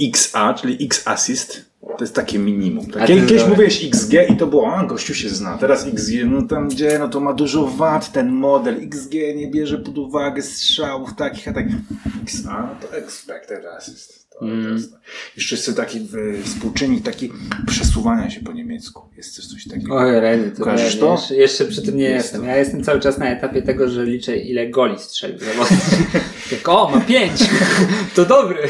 [0.00, 1.64] XA, czyli X assist,
[1.98, 2.86] to jest takie minimum.
[2.86, 3.02] Tak?
[3.02, 5.58] A Kiedyś kiedyś mówiłeś XG i to było, a gościu się zna.
[5.58, 8.76] Teraz XG, no tam gdzie, no to ma dużo wad ten model.
[8.82, 11.66] XG nie bierze pod uwagę strzałów takich, a tak.
[12.22, 14.24] XA, no to expected assist.
[14.34, 14.92] To, to jest,
[15.36, 17.32] jeszcze jest taki y, współczynnik taki
[17.66, 19.02] przesuwania się po niemiecku.
[19.16, 19.96] Jest też coś takiego.
[19.96, 21.12] Oj, Redy, to Kojarzysz to?
[21.12, 22.40] Jeszcze, jeszcze przy tym nie Jest jestem.
[22.40, 22.46] to.
[22.46, 25.38] Ja jestem cały czas na etapie tego, że liczę ile goli strzelił.
[26.50, 27.40] tak, o, ma pięć.
[28.14, 28.68] To dobry.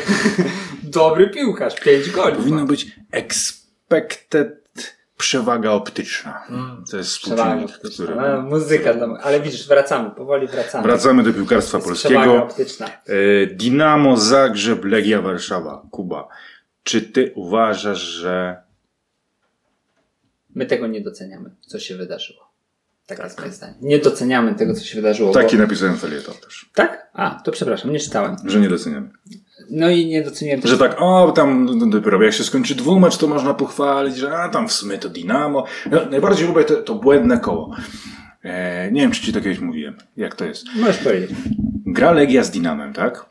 [0.94, 1.80] Dobry piłkarz.
[1.80, 2.37] Pięć goli.
[2.37, 4.64] Powinno być expected
[5.16, 6.46] przewaga optyczna.
[6.90, 8.14] To jest współczynnik, który...
[8.14, 10.85] No, muzyka, dla- ale widzisz, wracamy, powoli wracamy.
[10.88, 12.44] Wracamy do piłkarstwa Jest Przewaga polskiego.
[12.44, 12.87] optyczna.
[12.87, 15.83] E, Dinamo, Zagrzeb, Legia Warszawa.
[15.90, 16.28] Kuba,
[16.83, 18.62] czy ty uważasz, że
[20.54, 22.50] My tego nie doceniamy, co się wydarzyło.
[23.07, 23.74] Tak, jest moje zdanie.
[23.80, 25.33] Nie doceniamy tego, co się wydarzyło.
[25.33, 25.62] taki bo...
[25.62, 27.11] napisałem felieton też, Tak?
[27.12, 28.37] A, to przepraszam, nie czytałem.
[28.44, 29.09] że nie doceniamy.
[29.70, 33.27] No i nie doceniłem też Że tak, o, tam dopiero jak się skończy dwumecz, to
[33.27, 35.64] można pochwalić, że a, tam w sumie to Dinamo.
[35.90, 37.77] No, najbardziej lubię to, to błędne koło.
[38.42, 39.96] E, nie wiem, czy ci to kiedyś mówiłem.
[40.16, 40.66] Jak to jest?
[40.77, 41.31] Możesz powiedzieć.
[41.87, 43.27] Gra Legia z Dinamem, tak?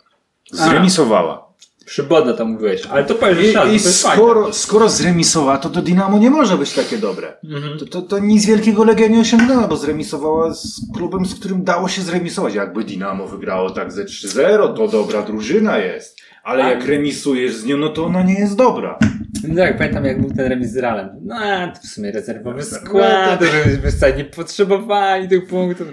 [0.52, 1.54] Zremisowała.
[1.86, 4.17] Przyboda to mówiłeś, ale to powiesz jeszcze raz, i to jest fajne.
[4.17, 7.38] skoro, skoro zremisowała, to do Dinamo nie może być takie dobre.
[7.43, 7.80] Mhm.
[7.80, 11.88] To, to, to nic wielkiego Legia nie osiągnęła, bo zremisowała z klubem, z którym dało
[11.88, 12.54] się zremisować.
[12.54, 16.22] Jakby Dinamo wygrało tak ze 3-0, to dobra drużyna jest.
[16.43, 18.99] Ale A- jak remisujesz z nią, no to ona nie jest dobra.
[19.47, 21.10] No tak, pamiętam jak był ten remis z Realem.
[21.21, 21.36] No,
[21.73, 25.88] to w sumie rezerwowy No, skład, to- żebyśmy wcale nie potrzebowali tych punktów.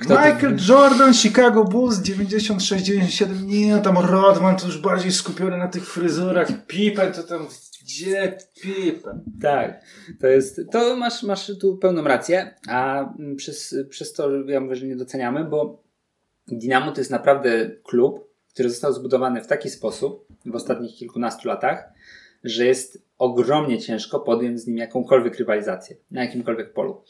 [0.00, 5.68] Kto to- Michael Jordan, Chicago Bulls 96-97, nie, tam Rodman to już bardziej skupiony na
[5.68, 7.46] tych fryzurach, Pippen to tam,
[7.82, 9.20] gdzie Pippen?
[9.42, 9.80] Tak,
[10.20, 14.86] to jest, to masz, masz tu pełną rację, a przez, przez to ja mówię, że
[14.86, 15.82] nie doceniamy, bo
[16.48, 18.25] Dynamo to jest naprawdę klub,
[18.56, 21.88] który został zbudowany w taki sposób w ostatnich kilkunastu latach,
[22.44, 27.02] że jest ogromnie ciężko podjąć z nim jakąkolwiek rywalizację, na jakimkolwiek polu.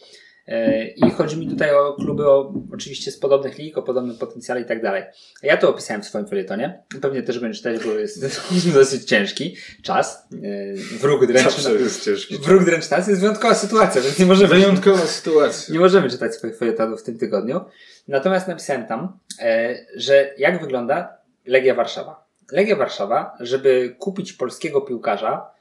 [0.46, 4.60] E, I chodzi mi tutaj o kluby o, oczywiście z podobnych lig, o podobnym potencjale
[4.60, 5.02] i tak dalej.
[5.42, 6.82] Ja to opisałem w swoim felietonie.
[7.00, 8.26] Pewnie też będę czytać, bo jest
[8.74, 10.28] dosyć ciężki czas.
[10.42, 12.38] E, Wróg Zawsze jest ciężki.
[12.38, 15.74] Wróg dręcz nas jest wyjątkowa sytuacja, więc nie możemy, Wyjątkowa sytuacja.
[15.74, 17.60] nie możemy czytać swoich felietonów w tym tygodniu.
[18.08, 22.26] Natomiast napisałem tam, e, że jak wygląda Legia Warszawa.
[22.52, 25.56] Legia Warszawa, żeby kupić polskiego piłkarza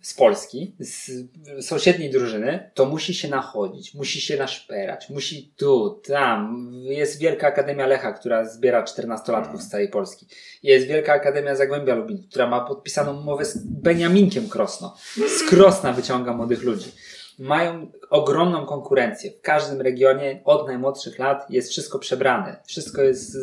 [0.00, 1.10] z Polski, z
[1.66, 6.70] sąsiedniej drużyny, to musi się nachodzić, musi się naszperać, musi tu, tam.
[6.82, 10.26] Jest Wielka Akademia Lecha, która zbiera 14-latków z całej Polski.
[10.62, 14.96] Jest Wielka Akademia Zagłębia Lubin, która ma podpisaną umowę z Beniaminkiem Krosno.
[15.38, 16.92] Z Krosna wyciąga młodych ludzi.
[17.38, 19.30] Mają ogromną konkurencję.
[19.30, 22.56] W każdym regionie od najmłodszych lat jest wszystko przebrane.
[22.66, 23.36] Wszystko jest.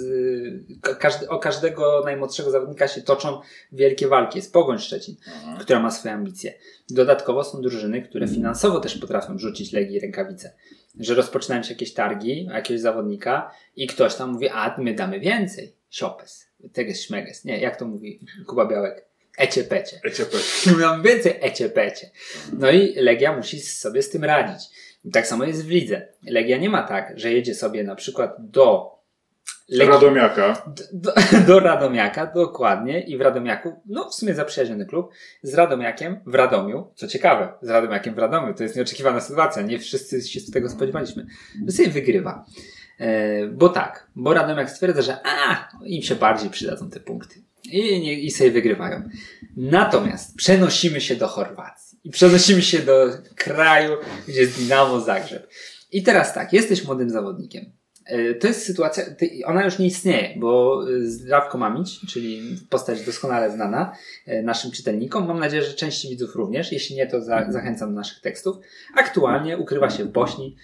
[0.82, 3.40] ka- Każdy, o każdego najmłodszego zawodnika się toczą
[3.72, 4.38] wielkie walki.
[4.38, 5.16] Jest Pogoń Szczecin,
[5.60, 6.54] która ma swoje ambicje.
[6.90, 10.54] Dodatkowo są drużyny, które finansowo też potrafią rzucić Legii rękawice.
[11.00, 15.76] Że rozpoczynają się jakieś targi jakiegoś zawodnika i ktoś tam mówi, a my damy więcej.
[15.90, 16.46] Siopes.
[16.74, 17.46] Teges, szmeges.
[17.46, 19.06] Nie, jak to mówi Kuba Białek?
[19.38, 20.00] Ecie-pecie.
[20.04, 20.72] Ecie-pecie.
[20.82, 22.10] Mam więcej ecie-pecie.
[22.54, 24.70] No i Legia musi sobie z tym radzić.
[25.06, 26.08] I tak samo jest w lidze.
[26.24, 28.96] Legia nie ma tak, że jedzie sobie na przykład do
[29.70, 30.74] Legii, Radomiaka.
[30.94, 31.14] Do,
[31.48, 33.02] do, Radomiaka, dokładnie.
[33.02, 37.70] I w Radomiaku, no w sumie zaprzyjaźniony klub, z Radomiakiem w Radomiu, co ciekawe, z
[37.70, 41.26] Radomiakiem w Radomiu, to jest nieoczekiwana sytuacja, nie wszyscy się z tego spodziewaliśmy,
[41.66, 42.46] że sobie wygrywa.
[43.00, 47.42] E, bo tak, bo Radomiak stwierdza, że a, im się bardziej przydadzą te punkty.
[47.72, 49.10] I, nie, I sobie wygrywają.
[49.58, 52.00] Natomiast przenosimy się do Chorwacji.
[52.04, 53.92] I przenosimy się do kraju,
[54.28, 55.50] gdzie jest Dinamo Zagrzeb.
[55.92, 57.72] I teraz tak, jesteś młodym zawodnikiem.
[58.06, 59.04] E, to jest sytuacja,
[59.46, 63.92] ona już nie istnieje, bo e, Zdrawko Mamić, czyli postać doskonale znana
[64.26, 67.96] e, naszym czytelnikom, mam nadzieję, że części widzów również, jeśli nie, to za, zachęcam do
[67.96, 68.58] naszych tekstów,
[68.96, 70.56] aktualnie ukrywa się w Bośni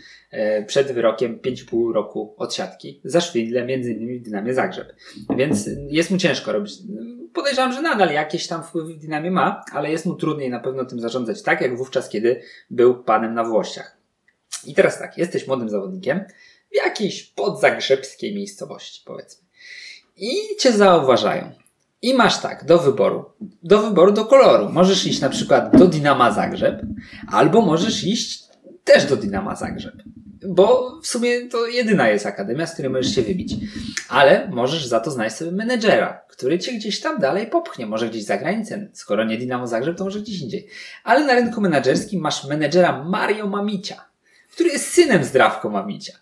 [0.68, 4.94] przed wyrokiem 5,5 roku odsiadki za szwindle, między innymi w Dynamie Zagrzeb.
[5.38, 6.74] Więc jest mu ciężko robić.
[7.34, 10.86] Podejrzewam, że nadal jakieś tam wpływy w Dynamie ma, ale jest mu trudniej na pewno
[10.86, 13.98] tym zarządzać tak, jak wówczas, kiedy był panem na Włościach.
[14.66, 16.26] I teraz tak, jesteś młodym zawodnikiem,
[16.72, 19.44] w jakiejś podzagrzebskiej miejscowości, powiedzmy.
[20.18, 21.52] I cię zauważają.
[22.02, 23.26] I masz tak, do wyboru.
[23.64, 24.70] Do wyboru, do koloru.
[24.70, 26.82] Możesz iść na przykład do Dynama Zagrzeb,
[27.32, 28.44] albo możesz iść
[28.84, 29.94] też do Dynama Zagrzeb.
[30.48, 33.54] Bo w sumie to jedyna jest akademia, z której możesz się wybić.
[34.10, 37.86] Ale możesz za to znaleźć sobie menedżera, który cię gdzieś tam dalej popchnie.
[37.86, 38.88] Może gdzieś za granicę.
[38.94, 40.68] Skoro nie Dynamo Zagrzeb, to może gdzieś indziej.
[41.04, 44.06] Ale na rynku menedżerskim masz menedżera Mario Mamicia,
[44.54, 46.14] który jest synem Zdrawko Mamicia.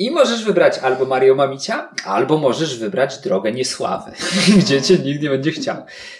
[0.00, 4.12] I możesz wybrać albo Mario Mamicia, albo możesz wybrać drogę niesławy,
[4.60, 5.76] gdzie cię nikt nie będzie chciał.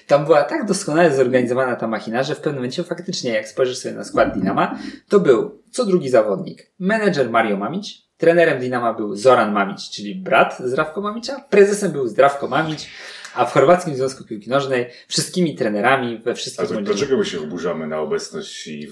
[0.07, 3.95] Tam była tak doskonale zorganizowana ta machina, że w pewnym momencie faktycznie, jak spojrzysz sobie
[3.95, 6.71] na skład Dinama, to był co drugi zawodnik.
[6.79, 12.49] Menedżer Mario Mamić, trenerem Dinama był Zoran Mamić, czyli brat Zdrawko Mamicia, prezesem był Zdrawko
[12.49, 12.91] Mamić,
[13.35, 16.73] a w Chorwackim Związku Piłki Nożnej wszystkimi trenerami we wszystkich...
[16.73, 18.89] A to dlaczego my się oburzamy na obecność i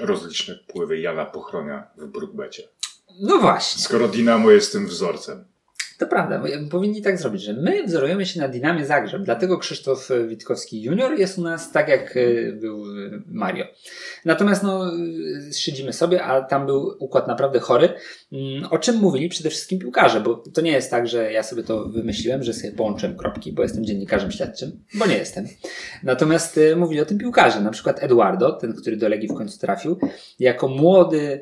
[0.00, 2.62] rozliczne wpływy Jana Pochronia w Brookbecie?
[3.20, 3.82] No właśnie.
[3.82, 5.44] Skoro Dinamo jest tym wzorcem.
[5.98, 10.82] To prawda, powinni tak zrobić, że my wzorujemy się na Dynamie Zagrzeb, dlatego Krzysztof Witkowski
[10.82, 13.64] junior jest u nas tak jak e, był e, Mario.
[14.24, 14.92] Natomiast no,
[15.52, 17.88] szydzimy sobie, a tam był układ naprawdę chory,
[18.32, 21.62] mm, o czym mówili przede wszystkim piłkarze, bo to nie jest tak, że ja sobie
[21.62, 25.46] to wymyśliłem, że sobie połączyłem kropki, bo jestem dziennikarzem śledczym, bo nie jestem.
[26.02, 29.98] Natomiast mówili o tym piłkarze, na przykład Eduardo, ten, który do Legii w końcu trafił,
[30.38, 31.40] jako młody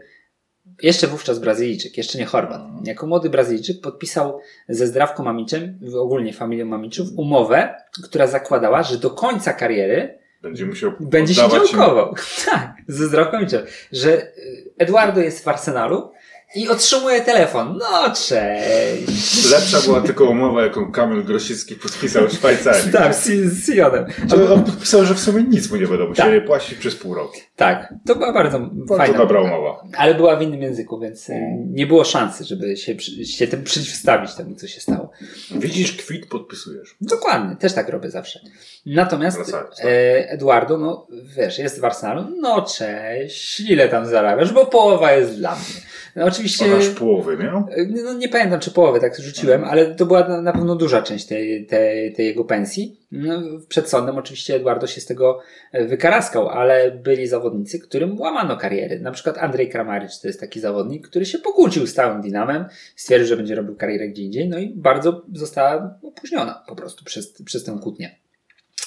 [0.83, 6.67] jeszcze wówczas Brazylijczyk, jeszcze nie Chorwat, jako młody Brazylijczyk podpisał ze Zdrawką Mamiczem, ogólnie familią
[6.67, 12.15] Mamiczów, umowę, która zakładała, że do końca kariery będzie, musiał będzie się działkował.
[12.51, 13.63] Tak, ze Zdrawką Mamiczem.
[13.93, 14.33] Że
[14.79, 16.11] Eduardo jest w Arsenalu,
[16.55, 17.79] i otrzymuje telefon.
[17.79, 19.51] No, cześć.
[19.51, 22.93] Lepsza była tylko umowa, jaką Kamil Grosicki podpisał w Szwajcarii.
[22.93, 24.07] tak, z, z Sionem.
[24.33, 26.47] Ale on podpisał, że w sumie nic mu nie będą musieli tak.
[26.47, 27.39] płacić przez pół roku.
[27.57, 29.85] Tak, to była bardzo, bardzo fajna dobra umowa.
[29.97, 34.35] Ale była w innym języku, więc e, nie było szansy, żeby się, się tym przeciwstawić
[34.35, 35.11] temu, co się stało.
[35.51, 36.97] Widzisz, kwit podpisujesz.
[37.01, 38.41] Dokładnie, też tak robię zawsze.
[38.87, 39.87] Natomiast Wracając, tak.
[39.87, 45.35] e, Eduardo, no wiesz, jest w Arsenalu, no cześć, ile tam zarabiasz, bo połowa jest
[45.37, 45.81] dla mnie.
[46.17, 46.67] No, oczywiście.
[46.67, 47.67] Masz połowy miał?
[48.05, 51.67] No, nie pamiętam, czy połowy tak rzuciłem, ale to była na, pewno duża część tej,
[51.67, 53.01] tej, tej jego pensji.
[53.13, 55.41] No, przed sądem oczywiście Eduardo się z tego
[55.73, 59.01] e, wykaraskał, ale byli zawodnicy, którym łamano kariery.
[59.01, 62.65] Na przykład Andrzej Kramarycz to jest taki zawodnik, który się pokłócił z całym Dinamem,
[62.97, 67.43] stwierdził, że będzie robił karierę gdzie indziej, no i bardzo została opóźniona po prostu przez,
[67.43, 68.24] przez tę kłótnię.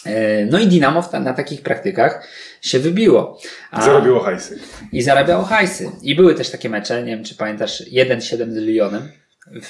[0.08, 2.28] E, no i Dinamo na takich praktykach
[2.62, 3.40] się wybiło.
[3.72, 4.60] A, Zarobiło hajsy.
[4.92, 5.92] I zarabiało hajsy.
[6.02, 9.12] I były też takie mecze, nie wiem czy pamiętasz, 1-7 z Lyonem.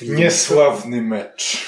[0.02, 1.68] Niesławny mecz.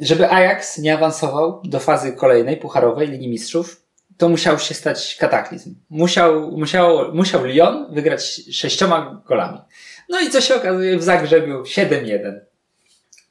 [0.00, 3.80] Żeby Ajax nie awansował do fazy kolejnej, pucharowej Ligi Mistrzów,
[4.16, 5.74] to musiał się stać kataklizm.
[5.90, 9.58] Musiał, musiał, musiał Lyon wygrać sześcioma golami.
[10.08, 12.40] No i co się okazuje w Zagrzebiu 7-1.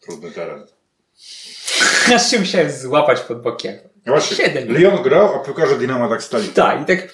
[0.01, 0.67] Trudny teren.
[2.15, 3.75] Aż się musiałem złapać pod bokiem.
[4.05, 4.73] No właśnie, 7.
[4.73, 6.47] Lyon grał, a piłkarze Dynamo tak stali.
[6.47, 7.13] Tak, i tak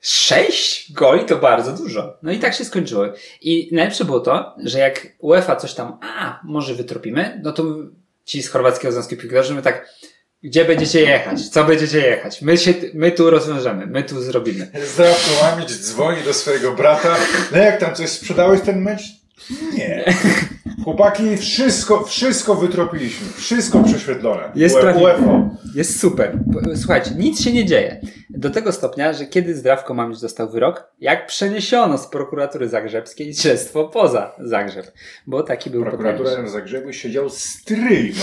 [0.00, 2.16] sześć goli to bardzo dużo.
[2.22, 3.04] No i tak się skończyło.
[3.40, 7.64] I najlepsze było to, że jak UEFA coś tam, a może wytropimy, no to
[8.24, 9.88] ci z Chorwackiego Związku Piłkarzy my tak,
[10.42, 11.48] gdzie będziecie jechać?
[11.48, 12.42] Co będziecie jechać?
[12.42, 14.70] My, się, my tu rozwiążemy, my tu zrobimy.
[14.86, 17.16] Zdrawko Łamić dzwoni do swojego brata.
[17.52, 19.02] No jak tam coś sprzedałeś ten mecz?
[19.76, 20.04] Nie.
[20.84, 23.26] Chłopaki, wszystko, wszystko wytropiliśmy.
[23.36, 24.52] Wszystko prześwietlone.
[24.54, 25.50] Jest, UEFA.
[25.74, 26.38] jest super.
[26.76, 28.00] Słuchajcie, nic się nie dzieje.
[28.30, 33.88] Do tego stopnia, że kiedy Zdrawko Mamić dostał wyrok, jak przeniesiono z prokuratury zagrzebskiej śledztwo
[33.88, 34.92] poza Zagrzeb.
[35.26, 38.14] Bo taki był Prokuratura w Zagrzebu siedział stryj.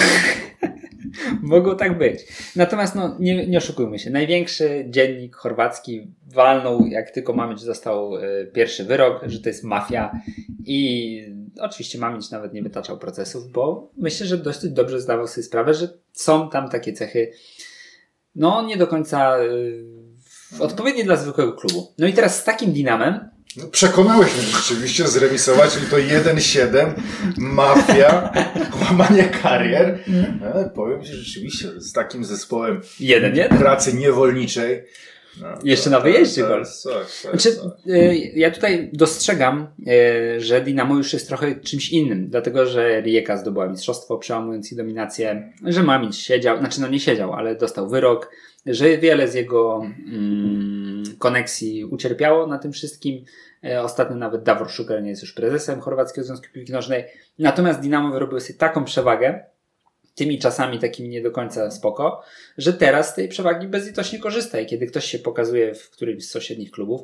[1.42, 2.20] Mogło tak być.
[2.56, 4.10] Natomiast no, nie, nie oszukujmy się.
[4.10, 10.20] Największy dziennik chorwacki walnął, jak tylko Mamić dostał y, pierwszy wyrok, że to jest mafia
[10.66, 11.22] i
[11.60, 15.90] oczywiście Mamić nawet nie wytaczał procesów, bo myślę, że dosyć dobrze zdawał sobie sprawę, że
[16.14, 17.32] są tam takie cechy
[18.36, 19.84] no nie do końca y,
[20.60, 21.94] odpowiednie dla zwykłego klubu.
[21.98, 26.94] No i teraz z takim dynamem No, przekonałeś mnie rzeczywiście zremisować i to 1-7,
[27.38, 28.32] mafia,
[28.82, 30.00] łamanie karier.
[30.54, 33.58] Ale powiem Ci rzeczywiście, z takim zespołem jeden, jeden.
[33.58, 34.84] pracy niewolniczej.
[35.42, 36.64] No, Jeszcze na wyjeździe to- to gol.
[36.84, 37.50] to jest Znaczy,
[37.88, 39.68] y, ja tutaj dostrzegam,
[40.38, 44.78] y, że Dynamo już jest trochę czymś innym, dlatego że Rijeka zdobyła mistrzostwo, przełamując ich
[44.78, 48.32] dominację, że Mamić siedział, znaczy no nie siedział, ale dostał wyrok,
[48.66, 49.82] że wiele z jego
[50.14, 53.26] mm, koneksji ucierpiało na tym wszystkim.
[53.64, 57.04] E, Ostatnio nawet Davor Szukar nie jest już prezesem Chorwackiego Związku Piłki Nożnej.
[57.40, 59.44] Natomiast Dynamo wyrobiło sobie taką przewagę,
[60.16, 62.22] tymi czasami takimi nie do końca spoko,
[62.58, 66.32] że teraz z tej przewagi bezlitośnie korzysta i kiedy ktoś się pokazuje w którymś z
[66.32, 67.02] sąsiednich klubów,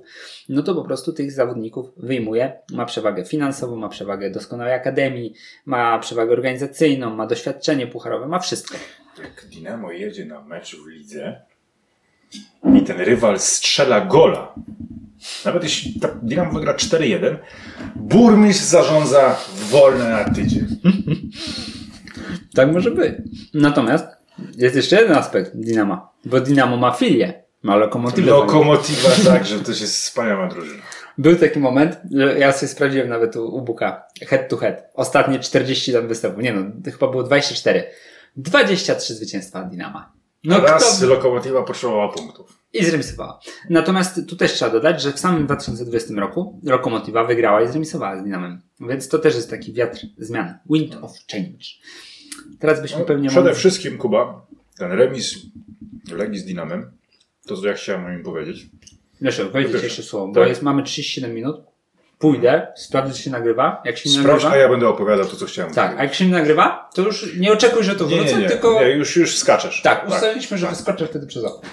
[0.49, 5.33] no to po prostu tych zawodników wyjmuje, ma przewagę finansową, ma przewagę doskonałej akademii,
[5.65, 8.77] ma przewagę organizacyjną, ma doświadczenie pucharowe, ma wszystko.
[9.23, 11.41] Jak Dynamo jedzie na mecz w lidze
[12.75, 14.55] i ten rywal strzela gola,
[15.45, 17.37] nawet jeśli ta Dynamo wygra 4-1,
[17.95, 19.37] burmistrz zarządza
[19.69, 20.67] wolne na tydzień.
[22.53, 23.15] Tak może być.
[23.53, 24.05] Natomiast
[24.57, 28.31] jest jeszcze jeden aspekt Dynama, bo Dynamo ma filię, ma lokomotywę.
[28.31, 30.81] Lokomotywa tak, że to jest wspaniała drużyna.
[31.17, 34.83] Był taki moment, że ja sobie sprawdziłem nawet u, u Buka, head to head.
[34.93, 36.43] Ostatnie 40 tam występów.
[36.43, 37.83] Nie no, chyba było 24.
[38.35, 40.13] 23 zwycięstwa Dynama.
[40.43, 41.07] No Raz kto...
[41.07, 42.57] Lokomotywa potrzebowała punktów.
[42.73, 43.39] I zremisowała.
[43.69, 48.23] Natomiast tu też trzeba dodać, że w samym 2020 roku Lokomotywa wygrała i zremisowała z
[48.23, 48.61] Dynamem.
[48.79, 50.53] Więc to też jest taki wiatr zmian.
[50.69, 51.65] Wind of change.
[52.59, 53.59] Teraz byśmy No, pewnie przede mogli...
[53.59, 54.45] wszystkim, Kuba,
[54.77, 55.35] ten remis
[56.11, 56.91] Legii z Dynamem,
[57.47, 58.65] to co ja chciałem o nim powiedzieć.
[59.21, 59.85] Jeszcze, powiedzieć Proszę.
[59.85, 60.49] jeszcze słowo, bo Tak.
[60.49, 61.61] jest, mamy 37 minut.
[62.19, 63.81] Pójdę, sprawdzę, czy się nagrywa.
[63.85, 64.63] Jak się nie Sprawdź, nagrywa...
[64.63, 66.09] a ja będę opowiadał to, co chciałem Tak, a powiedzieć.
[66.09, 68.81] jak się nie nagrywa, to już nie oczekuj, że to Nie, wrócę, nie, nie, tylko...
[68.81, 69.81] nie, już, już skaczesz.
[69.81, 70.75] Tak, ustaliliśmy, że tak.
[70.75, 71.69] wyskoczę wtedy przez okno.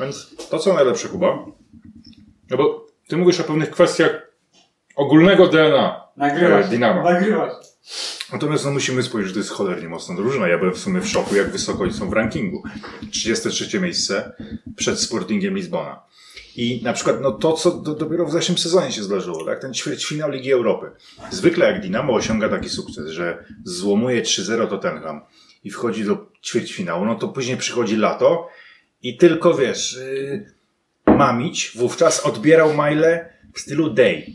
[0.00, 1.44] Więc to, co najlepsze, Kuba,
[2.50, 4.32] no bo ty mówisz o pewnych kwestiach
[4.96, 7.02] ogólnego DNA e, Dynama.
[7.02, 7.52] Nagrywać.
[8.32, 10.48] Natomiast no, musimy spojrzeć, że to jest cholernie mocna drużyna.
[10.48, 12.62] Ja byłem w sumie w szoku, jak wysoko oni są w rankingu.
[13.10, 14.32] 33 miejsce
[14.76, 16.02] przed Sportingiem Lizbona.
[16.56, 19.60] I na przykład no, to, co do, dopiero w zeszłym sezonie się zdarzyło, tak?
[19.60, 20.90] ten ćwierćfinał Ligi Europy.
[21.30, 25.20] Zwykle jak Dynamo osiąga taki sukces, że złomuje 3-0 Tottenham
[25.64, 28.48] i wchodzi do ćwierćfinału, no to później przychodzi lato
[29.02, 30.58] i tylko wiesz, yy,
[31.16, 33.24] Mamić wówczas odbierał maile
[33.54, 34.26] w stylu day.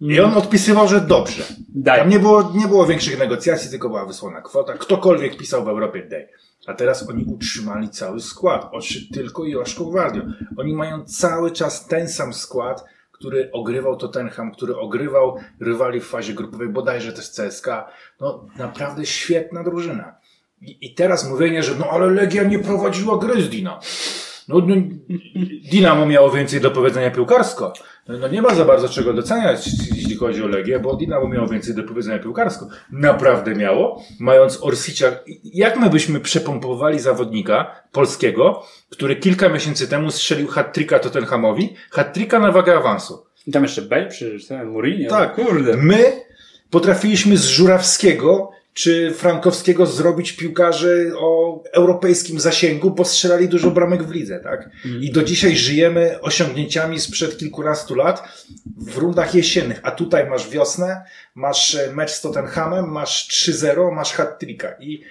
[0.00, 1.44] I on odpisywał, że dobrze.
[1.68, 1.98] Daj.
[1.98, 4.72] Tam nie było, nie było większych negocjacji, tylko była wysłana kwota.
[4.72, 6.28] Ktokolwiek pisał w Europie Day.
[6.66, 8.68] A teraz oni utrzymali cały skład.
[8.72, 10.22] Odszedł tylko Joszko Gwardio.
[10.56, 16.34] Oni mają cały czas ten sam skład, który ogrywał Tottenham, który ogrywał rywali w fazie
[16.34, 17.66] grupowej, bodajże też CSK.
[18.20, 20.14] No naprawdę świetna drużyna.
[20.62, 23.80] I, i teraz mówienie, że no ale Legia nie prowadziła gry z Dynamo.
[24.48, 24.74] No, no,
[25.70, 27.72] Dinamo miało więcej do powiedzenia piłkarsko.
[28.08, 31.48] No, no nie ma za bardzo czego doceniać, jeśli chodzi o Legię, bo Dinamo miało
[31.48, 32.68] więcej do powiedzenia piłkarsko.
[32.92, 35.06] Naprawdę miało, mając Orsicia.
[35.44, 42.52] Jak my byśmy przepompowali zawodnika polskiego, który kilka miesięcy temu strzelił hat-tricka Tottenhamowi, hat-tricka na
[42.52, 43.26] wagę awansu.
[43.46, 45.10] I tam jeszcze Bell przecież, ten Mourinho.
[45.10, 45.34] Tak.
[45.34, 45.76] Kurde.
[45.76, 46.12] My
[46.70, 54.10] potrafiliśmy z Żurawskiego czy Frankowskiego zrobić piłkarzy o europejskim zasięgu, bo strzelali dużo bramek w
[54.10, 54.70] lidze, tak?
[55.00, 58.28] I do dzisiaj żyjemy osiągnięciami sprzed kilkunastu lat
[58.78, 61.02] w rundach jesiennych, a tutaj masz wiosnę,
[61.34, 65.02] masz e, mecz z Tottenhamem, masz 3-0, masz hat-tricka i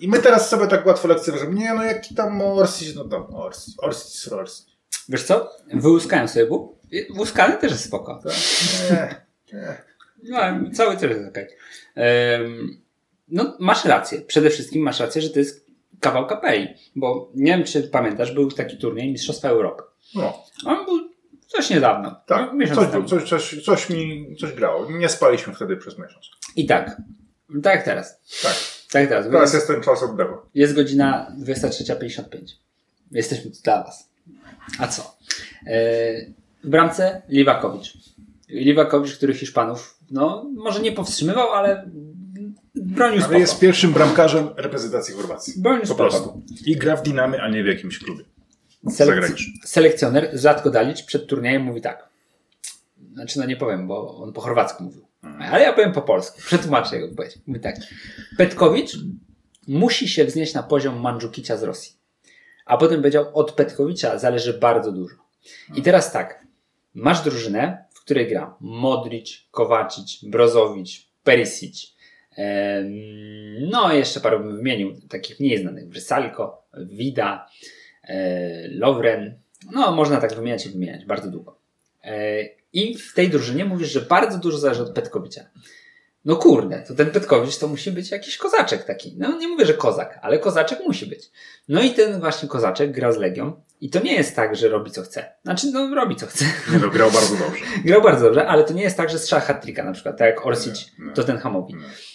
[0.00, 1.54] i- my teraz sobie tak łatwo lekceważymy.
[1.54, 4.66] Nie, no jaki tam Orsic, no tam Orsic, Orsic, Orsic.
[5.08, 5.50] Wiesz co?
[5.74, 6.78] Wyłuskałem sobie bób.
[7.18, 8.20] Łuskany też jest spoko.
[8.90, 9.14] Nie,
[9.52, 9.87] nie.
[10.22, 10.38] No,
[10.74, 11.46] cały też jest okej.
[13.28, 14.20] No, masz rację.
[14.20, 15.66] Przede wszystkim masz rację, że to jest
[16.00, 16.68] kawał kapeli.
[16.96, 19.82] Bo nie wiem, czy pamiętasz, był taki turniej Mistrzostwa Europy.
[20.14, 20.44] No.
[20.66, 21.08] On był
[21.46, 22.20] coś niedawno.
[22.26, 23.08] Tak, miesiąc coś, temu.
[23.08, 24.90] coś, coś, coś mi coś grało.
[24.90, 26.30] Nie spaliśmy wtedy przez miesiąc.
[26.56, 27.02] I tak.
[27.62, 28.20] Tak jak teraz.
[28.42, 28.54] Tak.
[28.92, 29.26] Tak jak teraz.
[29.26, 30.34] Teraz Jest, jest ten czas oddechu.
[30.54, 32.22] jest godzina 23.55.
[33.10, 34.10] Jesteśmy tu dla Was.
[34.78, 35.16] A co?
[35.66, 35.76] E,
[36.64, 37.92] w bramce Liwakowicz.
[38.48, 41.90] Liwakowicz, który Hiszpanów, no, może nie powstrzymywał, ale
[42.74, 43.30] bronił spoko.
[43.34, 45.54] Ale jest pierwszym bramkarzem reprezentacji Chorwacji.
[45.62, 46.00] Bronił Po spoko.
[46.10, 46.42] prostu.
[46.66, 48.24] I gra w Dynamy, a nie w jakimś klubie.
[48.86, 49.52] Selek- zagraniczny.
[49.64, 52.08] selekcjoner Zlatko Dalic przed turniejem mówi tak.
[53.14, 55.06] Znaczy, no nie powiem, bo on po chorwacku mówił.
[55.24, 55.54] Mhm.
[55.54, 56.40] Ale ja powiem po polsku.
[56.40, 57.38] Przetłumaczę jego wypowiedź.
[57.46, 57.76] Mówi tak.
[58.36, 58.96] Petkowicz
[59.68, 61.92] musi się wznieść na poziom Mandżukicia z Rosji.
[62.66, 65.16] A potem powiedział, od Petkowicza zależy bardzo dużo.
[65.74, 66.46] I teraz tak,
[66.94, 71.94] masz drużynę, której gra Modric, Kowacic, Brozowicz, Perisic,
[73.60, 77.46] no jeszcze paru bym wymienił, takich mniej znanych, Wrysalko, Wida,
[78.04, 79.38] e, Lovren,
[79.72, 81.58] no można tak wymieniać i wymieniać, bardzo długo.
[82.04, 85.40] E, I w tej drużynie mówisz, że bardzo dużo zależy od Petkowicza.
[86.24, 89.14] No kurde, to ten Petkowicz to musi być jakiś kozaczek taki.
[89.18, 91.30] No nie mówię, że kozak, ale kozaczek musi być.
[91.68, 94.90] No i ten właśnie kozaczek gra z Legią i to nie jest tak, że robi
[94.90, 95.32] co chce.
[95.44, 96.44] Znaczy, no robi co chce.
[96.72, 97.64] Nie no, grał bardzo dobrze.
[97.84, 100.46] Grał bardzo dobrze, ale to nie jest tak, że strzela hat-tricka na przykład, tak jak
[100.46, 101.12] Orsic Nie, nie.
[101.12, 101.74] Tottenhamowi.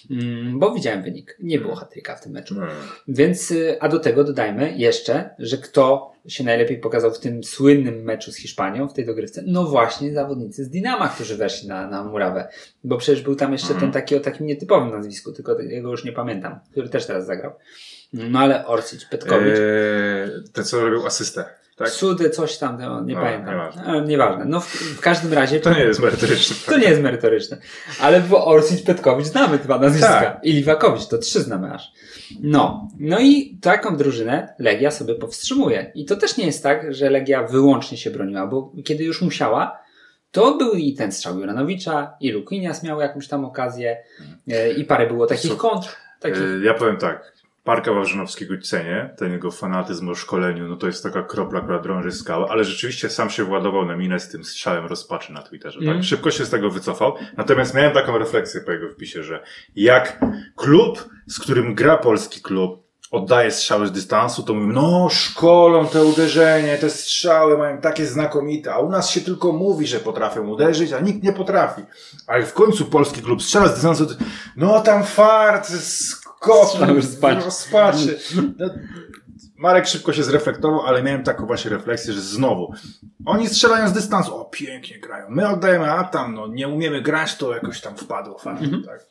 [0.09, 0.17] Nie.
[0.17, 1.37] Mm, bo widziałem wynik.
[1.39, 2.55] Nie było hat-tricka w tym meczu.
[2.55, 2.67] Nie.
[3.07, 8.03] Więc, y, a do tego dodajmy jeszcze, że kto się najlepiej pokazał w tym słynnym
[8.03, 9.43] meczu z Hiszpanią, w tej dogrywce?
[9.47, 12.47] No właśnie zawodnicy z Dinama, którzy weszli na, na murawę.
[12.83, 16.11] Bo przecież był tam jeszcze ten taki o takim nietypowym nazwisku, tylko jego już nie
[16.11, 17.51] pamiętam, który też teraz zagrał.
[18.13, 21.45] No ale Orsic, Petkowicz, Eee, ten, co robił asystę,
[21.77, 21.89] tak?
[21.89, 23.49] Cudy, coś tam, no, nie No, pamiętam.
[23.53, 24.01] nieważne.
[24.07, 24.45] Nieważne.
[24.45, 26.55] No w, w każdym razie To nie jest merytoryczne.
[26.65, 27.57] to nie jest merytoryczne.
[28.01, 30.07] Ale było Orsic, Petkowicz, znamy dwa nazwiska.
[30.21, 30.39] Tak.
[30.43, 31.91] I Liwakowicz, to trzy znamy aż.
[32.41, 32.87] No.
[32.99, 35.91] No i taką drużynę Legia sobie powstrzymuje.
[35.95, 39.79] I to też nie jest tak, że Legia wyłącznie się broniła, bo kiedy już musiała,
[40.31, 43.97] to był i ten strzał Juranowicza, i Lukinias miał jakąś tam okazję,
[44.51, 45.89] e, i parę było takich kontr.
[46.19, 46.37] Takich...
[46.41, 47.32] Eee, Ja powiem tak.
[47.63, 52.11] Parka Wawrzynowskiego cenię, ten jego fanatyzm o szkoleniu, no to jest taka kropla, która drąży
[52.11, 55.95] skałę, ale rzeczywiście sam się władował na minę z tym strzałem rozpaczy na Twitterze, Mm.
[55.95, 56.03] tak?
[56.03, 57.15] Szybko się z tego wycofał.
[57.37, 59.43] Natomiast miałem taką refleksję po jego wpisie, że
[59.75, 60.19] jak
[60.55, 62.82] klub, z którym gra polski klub,
[63.13, 68.73] oddaje strzały z dystansu, to mówimy, no szkolą te uderzenie, te strzały mają takie znakomite,
[68.73, 71.81] a u nas się tylko mówi, że potrafią uderzyć, a nikt nie potrafi.
[72.27, 74.07] A jak w końcu polski klub strzela z dystansu,
[74.57, 76.67] no tam fart, skok,
[77.45, 78.19] rozpaczy.
[78.57, 78.69] No,
[79.57, 82.73] Marek szybko się zreflektował, ale miałem taką właśnie refleksję, że znowu,
[83.25, 87.35] oni strzelają z dystansu, o pięknie grają, my oddajemy, a tam no nie umiemy grać,
[87.35, 89.05] to jakoś tam wpadło fakt, tak.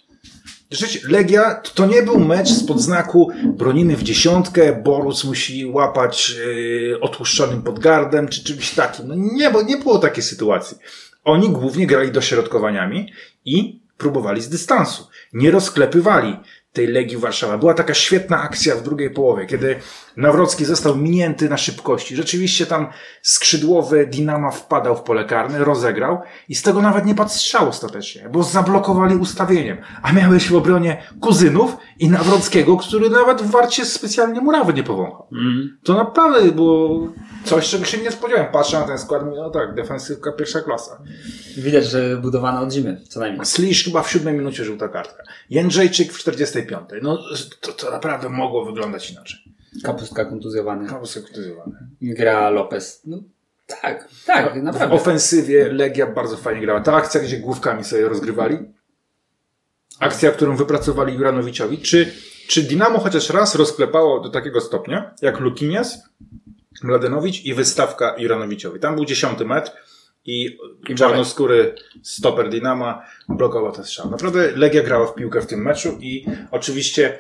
[0.73, 6.31] Rzeczywiście, Legia to, to nie był mecz spod znaku bronimy w dziesiątkę, Borus musi łapać
[6.31, 9.09] yy, otłuszczonym podgardem, czy czymś takim.
[9.09, 10.77] No nie, bo nie było takiej sytuacji.
[11.25, 13.13] Oni głównie grali dośrodkowaniami
[13.45, 15.09] i próbowali z dystansu.
[15.33, 16.37] Nie rozklepywali
[16.73, 17.59] tej Legii Warszawa.
[17.59, 19.77] Była taka świetna akcja w drugiej połowie, kiedy
[20.17, 22.17] Nawrocki został minięty na szybkości.
[22.17, 22.87] Rzeczywiście tam
[23.23, 28.29] skrzydłowy Dinama wpadał w pole karne, rozegrał i z tego nawet nie padł strzał ostatecznie,
[28.33, 29.79] bo zablokowali ustawieniem.
[30.03, 35.29] A miałeś w obronie Kuzynów i Nawrockiego, który nawet w Warcie specjalnie murawy nie powąchał.
[35.33, 35.79] Mm.
[35.83, 37.09] To naprawdę było
[37.45, 38.53] coś, czego się nie spodziewałem.
[38.53, 41.03] Patrzę na ten skład, no tak, defensywka pierwsza klasa.
[41.57, 43.47] Widać, że budowana od zimy, co najmniej.
[43.47, 45.23] Slisz chyba w siódmej minucie żółta kartka.
[45.51, 46.89] Jędrzejczyk w 45.
[47.03, 47.19] No
[47.61, 49.53] to, to naprawdę mogło wyglądać inaczej.
[49.85, 50.89] Kapustka kontuzjowany.
[50.89, 51.73] Kawał sekutizowany.
[52.03, 53.03] Gra Lopez.
[53.07, 53.23] No
[53.67, 54.95] tak, tak, W naprawdę.
[54.95, 56.81] ofensywie Legia bardzo fajnie grała.
[56.81, 58.59] Ta akcja, gdzie główkami sobie rozgrywali,
[60.01, 62.13] akcja, którą wypracowali Juranowiczowi, czy,
[62.49, 65.99] czy Dinamo chociaż raz rozklepało do takiego stopnia, jak Lukinias,
[66.83, 68.81] Mladenowicz i wystawka Juranowiczowi.
[68.81, 69.73] Tam był dziesiąty metr
[70.25, 70.59] i,
[70.89, 74.11] I czarnoskóry stoper Dinama blokował ten strzał.
[74.11, 77.19] Naprawdę Legia grała w piłkę w tym meczu i oczywiście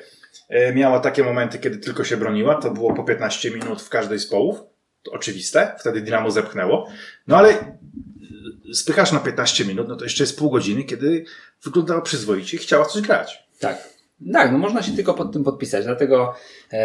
[0.74, 2.54] miała takie momenty, kiedy tylko się broniła.
[2.54, 4.60] To było po 15 minut w każdej z połów.
[5.02, 5.76] To oczywiste.
[5.80, 6.88] Wtedy Dinamo zepchnęło.
[7.26, 11.24] No ale e, spychasz na 15 minut, no to jeszcze jest pół godziny, kiedy
[11.62, 13.48] wyglądała przyzwoicie i chciała coś grać.
[13.58, 13.91] Tak.
[14.32, 16.34] Tak, no można się tylko pod tym podpisać, dlatego
[16.72, 16.78] e,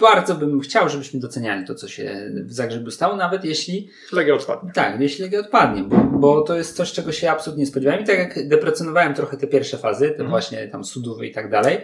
[0.00, 4.72] bardzo bym chciał, żebyśmy doceniali to, co się w Zagrzebiu stało, nawet jeśli, Legia odpadnie.
[4.72, 8.06] tak, jeśli Legia odpadnie, bo, bo to jest coś, czego się absolutnie nie spodziewałem i
[8.06, 11.80] tak jak deprecjonowałem trochę te pierwsze fazy, te właśnie tam sudówy i tak dalej,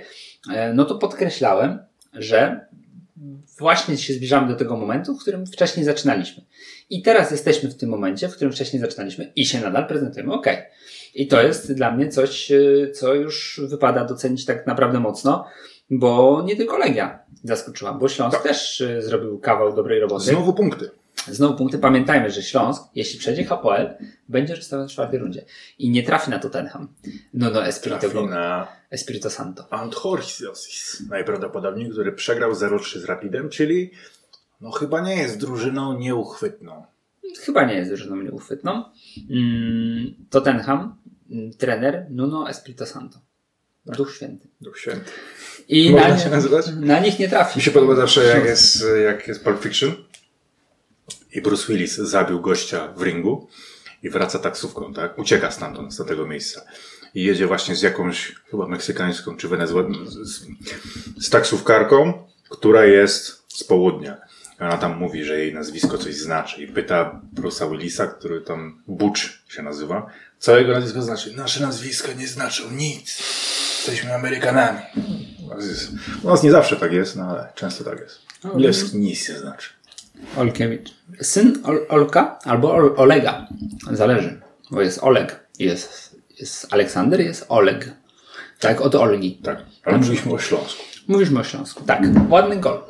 [0.53, 1.79] e, no to podkreślałem,
[2.13, 2.67] że
[3.59, 6.43] właśnie się zbliżamy do tego momentu, w którym wcześniej zaczynaliśmy.
[6.91, 10.47] I teraz jesteśmy w tym momencie, w którym wcześniej zaczynaliśmy i się nadal prezentujemy ok.
[11.15, 15.47] I to jest dla mnie coś, e, co już wypada docenić tak naprawdę mocno,
[15.91, 18.47] bo nie tylko Legia zaskoczyła, bo Śląsk Tak.
[18.47, 20.25] też e, zrobił kawał dobrej roboty.
[20.25, 20.91] Znowu punkty.
[21.29, 21.79] Znowu punkty.
[21.79, 23.89] Pamiętajmy, że Śląsk, jeśli przejdzie HPL,
[24.29, 25.45] będzie rzucał w czwartej rundzie.
[25.79, 26.89] I nie trafi na Tottenham.
[27.35, 29.73] No, no, Espirito, Trafi na Espirito Santo.
[29.73, 31.03] Anthorsiosis.
[31.11, 33.91] Najprawdopodobniej, który przegrał 0-3 z Rapidem, czyli
[34.61, 36.85] no chyba nie jest drużyną nieuchwytną.
[37.41, 38.85] Chyba nie jest drużyną nieuchwytną.
[39.31, 40.97] Mm, Tottenham,
[41.59, 43.19] trener Nuno Espirito Santo.
[43.87, 44.49] Duch Święty.
[44.61, 45.11] Duch Święty.
[45.69, 46.67] I Można na, się nazywać?
[46.81, 47.59] na nich nie trafi.
[47.59, 49.93] Mi się podoba zawsze, jak jest, jak jest Pulp Fiction
[51.33, 53.49] i Bruce Willis zabił gościa w ringu
[54.03, 55.19] i wraca taksówką, tak?
[55.19, 56.63] Ucieka stamtąd, z tego miejsca.
[57.15, 60.47] i jedzie właśnie z jakąś, chyba meksykańską czy wenezuelańską, z,
[61.19, 64.17] z taksówkarką, która jest z południa.
[64.61, 69.21] Ona tam mówi, że jej nazwisko coś znaczy i pyta Bruce'a Willisa, który tam Butch
[69.49, 70.07] się nazywa,
[70.39, 71.37] co jego nazwisko znaczy.
[71.37, 73.19] Nasze nazwiska nie znaczą nic.
[73.77, 74.81] Jesteśmy Amerykanami.
[76.23, 78.21] U nas nie zawsze tak jest, no ale często tak jest.
[78.55, 79.71] Milewski nic nie znaczy.
[80.37, 80.95] Olkiewicz.
[81.23, 83.49] Syn Ol Olka albo Ol Olega.
[83.93, 84.41] Zależy.
[84.71, 85.41] Bo jest Oleg.
[85.59, 87.91] Jest, jest Aleksander, jest Oleg.
[88.59, 89.41] Tak, od Olgi.
[89.45, 90.83] Tak, ale mówiliśmy o Śląsku.
[91.09, 91.85] Mówiliśmy o Śląsku.
[91.85, 92.03] Tak.
[92.29, 92.90] Ładny gol.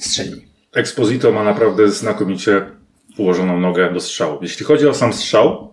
[0.00, 0.46] Strzeli.
[0.74, 2.66] Exposito ma naprawdę znakomicie
[3.18, 4.38] ułożoną nogę do strzału.
[4.42, 5.72] Jeśli chodzi o sam strzał,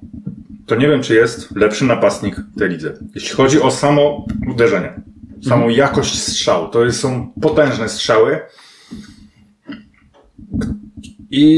[0.65, 2.93] to nie wiem, czy jest lepszy napastnik w tej lidze.
[3.15, 4.93] Jeśli chodzi o samo uderzenie,
[5.43, 5.71] samą Mhm.
[5.71, 8.39] jakość strzału, to są potężne strzały.
[11.31, 11.51] I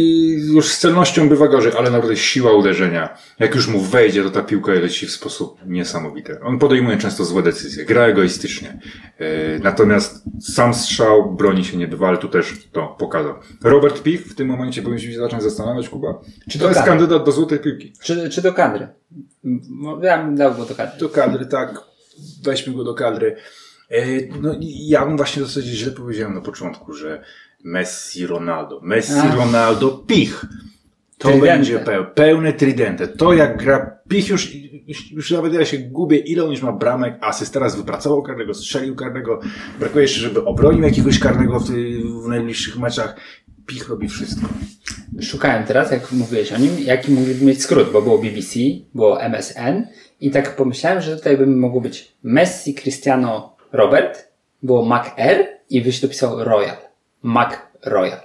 [0.54, 3.18] już z celnością bywa gorzej, ale naprawdę siła uderzenia.
[3.40, 6.40] Jak już mu wejdzie, to ta piłka leci w sposób niesamowity.
[6.44, 8.80] On podejmuje często złe decyzje, gra egoistycznie.
[9.20, 9.28] Yy,
[9.64, 13.34] natomiast sam strzał broni się nie dwa, ale tu też to pokazał.
[13.64, 16.92] Robert Pich w tym momencie powinniśmy się zacząć zastanawiać, Kuba, czy to Do jest kadry.
[17.00, 17.94] kandydat do złotej piłki.
[18.04, 18.88] Czy, czy do kadry?
[20.02, 21.00] Ja bym dał go do kadry.
[21.00, 21.76] Do kadry, tak.
[22.44, 23.36] Weźmy go do kadry.
[23.92, 24.06] E,
[24.42, 27.24] No ja bym właśnie dosyć źle powiedziałem na początku, że
[27.64, 28.80] Messi, Ronaldo.
[28.84, 29.36] Messi, Ach.
[29.36, 30.46] Ronaldo, Pich.
[31.18, 31.48] To Tridente.
[31.48, 33.08] będzie peł, pełne tridente.
[33.08, 34.56] To jak gra Pich już,
[34.88, 37.54] już, już nawet ja się gubię, ile on już ma bramek, asyst.
[37.54, 39.40] Teraz wypracował karnego, strzelił karnego.
[39.80, 41.70] Brakuje jeszcze, żeby obronił jakiegoś karnego w,
[42.24, 43.16] w najbliższych meczach.
[43.66, 44.48] Pich robi wszystko.
[45.22, 48.60] Szukałem teraz, jak mówiłeś o nim, jaki mógłby mieć skrót, bo było BBC,
[48.96, 49.88] było MSN
[50.22, 54.28] i tak pomyślałem, że tutaj by mogło być Messi, Cristiano, Robert,
[54.64, 56.91] było Mac R i byś dopisał Royal.
[57.24, 57.54] Mac
[57.86, 58.20] Royal.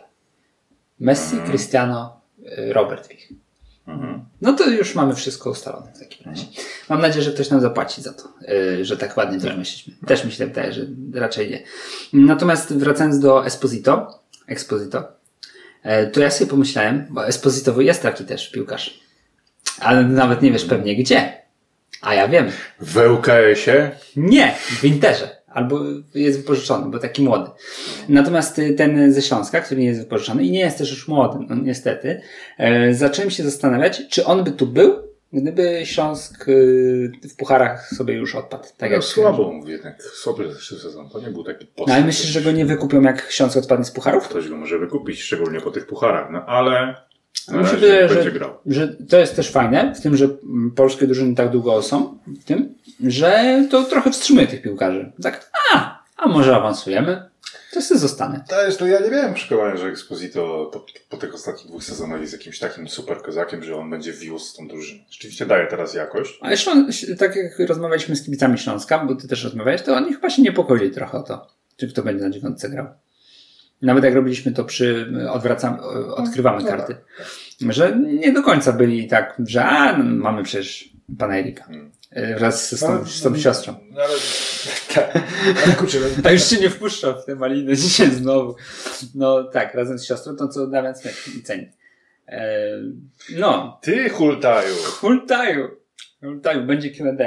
[1.01, 2.21] Messi, Cristiano,
[2.59, 3.29] y, Robert Wich.
[4.41, 6.47] No to już mamy wszystko ustalone w takim razie.
[6.89, 8.23] Mam nadzieję, że ktoś nam zapłaci za to,
[8.53, 10.07] y, że tak ładnie to wymyśliliśmy.
[10.07, 11.63] Też mi się wydaje, że raczej nie.
[12.13, 15.09] Natomiast wracając do Esposito, Exposito,
[15.83, 19.01] e, to ja sobie pomyślałem, bo Esposito jest taki też piłkarz,
[19.81, 21.43] ale nawet nie wiesz pewnie gdzie.
[22.01, 22.51] A ja wiem.
[22.81, 25.36] W ŁKS-ie Nie, w Interze.
[25.57, 25.81] Albo
[26.15, 27.51] jest wypożyczony, bo taki młody.
[28.09, 31.39] Natomiast y, ten ze Śląska, który nie jest wypożyczony i nie jest też już młody,
[31.49, 32.21] no niestety,
[32.59, 34.93] e, zacząłem się zastanawiać, czy on by tu był,
[35.33, 38.65] gdyby Śląsk y, w pucharach sobie już odpadł.
[38.77, 41.09] Tak no, jak słabo mówię, jednak słaby zeszły sezon.
[41.09, 43.91] To nie był taki No ale myślisz, że go nie wykupią, jak Śląsk odpadnie z
[43.91, 44.29] pucharów?
[44.29, 46.95] Ktoś go może wykupić, szczególnie po tych pucharach, no ale
[47.53, 48.31] Mi się wydaje, że,
[48.67, 50.29] że to jest też fajne, w tym, że
[50.77, 52.75] polskie drużyny tak długo są, w tym,
[53.07, 55.13] że to trochę wstrzymuje tych piłkarzy.
[55.23, 57.23] Tak, a, a może awansujemy?
[57.73, 58.45] To sobie zostanę.
[58.49, 62.21] To jest, to ja nie miałem przekonania, że Exposito po, po tych ostatnich dwóch sezonach
[62.21, 65.01] jest jakimś takim super kozakiem, że on będzie wiózł tą drużynę.
[65.11, 66.39] Rzeczywiście daje teraz jakość.
[66.41, 70.31] Ale Ślą- tak jak rozmawialiśmy z kibicami Śląska, bo ty też rozmawiałeś, to oni chyba
[70.31, 72.87] się niepokoili trochę o to, czy kto będzie na dziewiątce grał.
[73.83, 75.83] Nawet jak robiliśmy to przy, odwracamy,
[76.15, 76.97] odkrywamy No karty,
[77.61, 81.65] że nie do końca byli tak, że a, no, mamy przecież pana Erika.
[81.65, 81.91] Hmm.
[82.17, 83.75] Y, Wraz z tą, z tą siostrą.
[83.91, 84.15] No ale,
[84.95, 85.23] tak,
[85.65, 88.57] ale kurczę, no, A już się nie wpuszcza w te maliny dzisiaj znowu.
[89.15, 91.67] No tak, razem z siostrą, to co Damian Smith i ceni.
[92.29, 92.69] E,
[93.39, 94.75] no, ty hultaju.
[94.75, 95.69] hultaju.
[96.21, 97.27] Hultaju, będzie Q&A,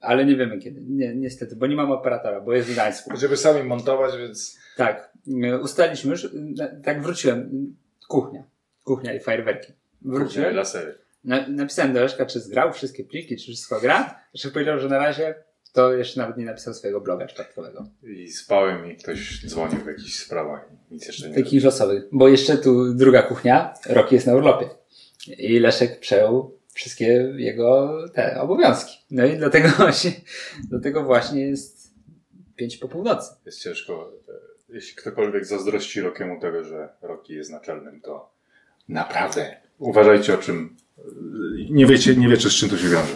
[0.00, 0.80] ale nie wiemy kiedy.
[0.88, 3.10] Nie, niestety, bo nie mam operatora, bo jest w Gdańsku.
[3.10, 4.58] Będziemy sami montować, więc...
[4.76, 5.09] Tak, e,
[5.62, 7.50] ustaliliśmy już, e, tak wróciłem,
[8.08, 8.44] kuchnia,
[8.84, 9.72] kuchnia i fajerwerki.
[10.02, 10.94] Wróciłem, Dla serii.
[11.24, 14.20] na, napisałem do Leszka, czy zgrał wszystkie pliki, czy wszystko gra.
[14.34, 15.34] Leszek powiedział, że na razie
[15.72, 17.86] to jeszcze nawet nie napisał swojego bloga czwartkowego.
[18.02, 20.68] I spałem i ktoś dzwonił w jakichś sprawach.
[20.90, 22.04] Nic jeszcze nie Takich losowych.
[22.12, 24.68] Bo jeszcze tu druga kuchnia, Roki jest na urlopie.
[25.38, 27.06] I Leszek przejął wszystkie
[27.36, 28.96] jego te obowiązki.
[29.10, 30.12] No i dlatego właśnie,
[30.68, 31.94] dlatego właśnie jest
[32.56, 33.30] pięć po północy.
[33.46, 34.12] Jest ciężko.
[34.72, 38.30] Jeśli ktokolwiek zazdrości Rokiemu tego, że Roki jest naczelnym, to
[38.88, 40.76] naprawdę uważajcie o czym...
[40.98, 41.02] e,
[41.70, 43.14] Nie wiecie, nie wiecie z czym to się wiąże.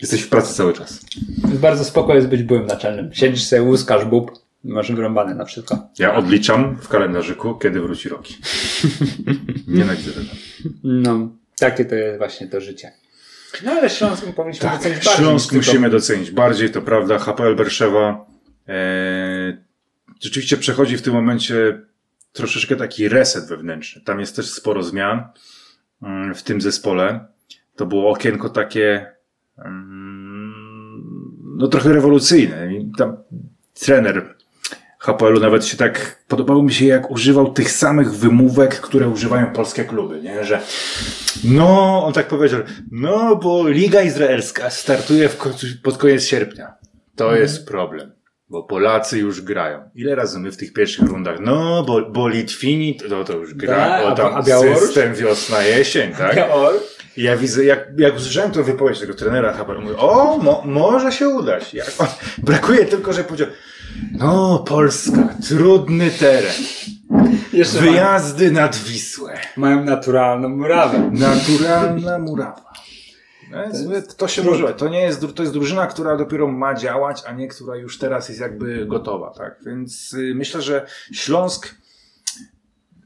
[0.00, 1.00] Jesteś w pracy cały czas.
[1.44, 3.14] Bardzo spoko jest być byłym naczelnym.
[3.14, 4.30] Siedzisz sobie, łuskasz bób,
[4.64, 5.88] masz wyrąbane na wszystko.
[5.98, 8.36] Ja odliczam w kalendarzyku, kiedy wróci Roki.
[9.68, 10.26] Nienawidzę tego.
[10.84, 12.92] No, takie to jest właśnie to życie.
[13.64, 15.24] No ale Śląsk powinniśmy Tak, docenić bardziej.
[15.24, 17.18] Śląsk musimy docenić bardziej, to prawda.
[17.18, 18.26] HPL Berszewa
[18.68, 19.65] e,
[20.20, 21.80] rzeczywiście przechodzi w tym momencie
[22.32, 24.02] troszeczkę taki reset wewnętrzny.
[24.02, 25.22] Tam jest też sporo zmian
[26.02, 27.26] mm, w tym zespole.
[27.76, 29.06] To było okienko takie
[29.58, 30.54] mm,
[31.56, 32.74] no trochę rewolucyjne.
[32.74, 33.16] I Tam
[33.74, 34.34] trener
[34.98, 39.84] HPL-u nawet się tak, podobało mi się jak używał tych samych wymówek, które używają polskie
[39.84, 40.44] kluby, nie?
[40.44, 40.60] Że
[41.44, 42.60] no, on tak powiedział,
[42.90, 45.38] no bo Liga Izraelska startuje w
[45.82, 46.74] pod koniec sierpnia.
[47.16, 47.42] To Mhm.
[47.42, 48.12] jest problem.
[48.48, 49.90] Bo Polacy już grają.
[49.94, 51.40] Ile razy my w tych pierwszych rundach?
[51.40, 53.76] No, bo, bo Litwini to, to już gra.
[53.76, 54.78] Tak, o, a- tam a Białoruś?
[54.78, 56.36] system wiosna, jesień, tak?
[57.16, 61.12] I ja widzę, jak, jak usłyszałem tę wypowiedź tego trenera Haber, mówię, o, mo, może
[61.12, 61.74] się udać.
[61.74, 62.06] Jak on,
[62.46, 63.48] brakuje tylko, że powiedział,
[64.18, 66.52] no, Polska, trudny teren,
[67.52, 71.10] Jeszcze wyjazdy nad Wisłę, mają naturalną murawę.
[71.12, 72.65] naturalna murawa.
[73.50, 73.58] No,
[73.90, 77.32] więc to się może, to nie jest, to jest drużyna, która dopiero ma działać, a
[77.32, 79.58] nie która już teraz jest jakby gotowa, tak?
[79.66, 81.74] Więc y, myślę, że Śląsk,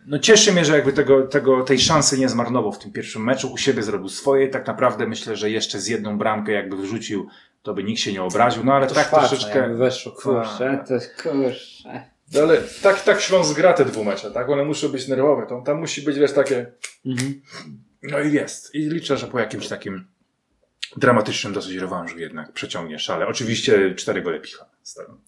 [0.06, 3.52] no cieszy mnie, że jakby tego, tego, tej szansy nie zmarnował w tym pierwszym meczu,
[3.52, 7.28] u siebie zrobił swoje, tak naprawdę myślę, że jeszcze z jedną bramkę jakby wrzucił,
[7.62, 9.58] to by nikt się nie obraził, no ale To tak szwarca, troszeczkę...
[9.58, 12.10] jakby weszło, kurczę, to kurczę.
[12.34, 14.48] No ale tak, tak Śląsk gra te dwumecze, tak?
[14.48, 16.72] One muszą być nerwowe, to, tam musi być wiesz takie...
[17.06, 17.42] Mhm.
[18.02, 18.74] No i jest.
[18.74, 20.06] I liczę, że po jakimś takim
[20.96, 23.26] dramatycznym dosyć rewanżu jednak przeciągnie szale.
[23.26, 24.66] Oczywiście cztery gole picha.
[24.82, 25.20] stawiam.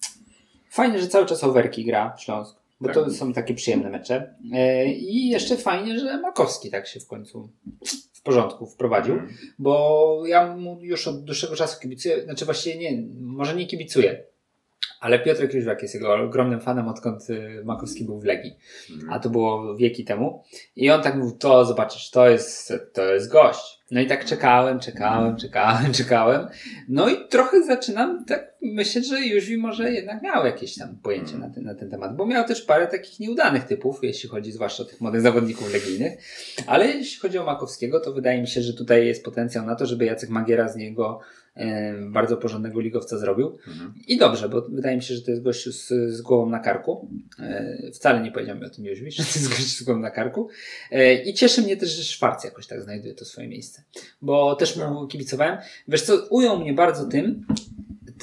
[0.69, 2.95] Fajnie, że cały czas Overki gra Śląsk, bo Tak.
[2.95, 4.35] to są takie przyjemne mecze.
[4.53, 7.49] E, I jeszcze fajnie, że Makowski tak się w końcu
[8.13, 9.37] w porządku wprowadził, Mhm.
[9.59, 14.23] bo ja mu już od dłuższego czasu kibicuję, znaczy właściwie nie, może nie kibicuję,
[15.03, 18.57] ale Piotr Jóźwiak jest jego ogromnym fanem, odkąd y, Makowski był w Legii.
[19.09, 20.43] A to było wieki temu.
[20.75, 23.79] I on tak mówił, to zobaczysz, to jest, to jest gość.
[23.91, 26.47] No i tak czekałem, czekałem, czekałem, czekałem.
[26.89, 31.49] No i trochę zaczynam tak myśleć, że Jóźwi może jednak miał jakieś tam pojęcie na
[31.49, 34.85] ten, na ten temat, bo miał też parę takich nieudanych typów, jeśli chodzi zwłaszcza o
[34.85, 36.17] tych młodych zawodników legijnych.
[36.67, 39.85] Ale jeśli chodzi o Makowskiego, to wydaje mi się, że tutaj jest potencjał na to,
[39.85, 41.19] żeby Jacek Magiera z niego
[42.09, 43.57] bardzo porządnego ligowca zrobił.
[43.67, 43.93] Mhm.
[44.07, 47.07] I dobrze, bo wydaje mi się, że to jest gościu z, z głową na karku.
[47.39, 50.49] E, wcale nie powiedziałem o tym Jóźwi, że to jest gościu z głową na karku.
[50.91, 53.83] E, I cieszy mnie też, że Szwarc jakoś tak znajduje to swoje miejsce.
[54.21, 55.57] Bo też mu kibicowałem.
[55.87, 57.45] Wiesz co, ujął mnie bardzo tym,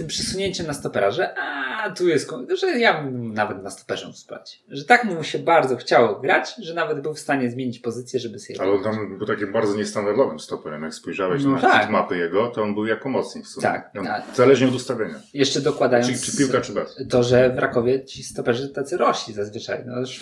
[0.01, 2.31] tym przesunięciem na stopera, że a tu jest,
[2.61, 4.63] że ja bym nawet na stoperze wsparć.
[4.69, 8.39] Że tak mu się bardzo chciało grać, że nawet był w stanie zmienić pozycję, żeby
[8.39, 8.61] sobie...
[8.61, 10.83] Ale on tam był takim bardzo niestandardowym stoperem.
[10.83, 11.91] Jak spojrzałeś No na tak.
[11.91, 13.63] mapy jego, to on był jako pomocnik w sumie.
[13.63, 14.23] Tak, On, tak.
[14.35, 15.15] Zależnie od ustawienia.
[15.35, 16.25] Jeszcze dokładając...
[16.25, 16.97] Czy, czy piłka, czy bez.
[17.11, 19.83] to, że w Rakowie ci stoperzy tacy rośli zazwyczaj.
[19.87, 20.21] No, już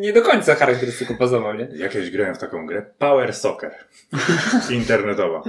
[0.00, 1.68] nie do końca charakterystyką pozował, nie?
[1.74, 3.74] Jakieś grałem w taką grę Power Soccer
[4.70, 5.42] internetowa.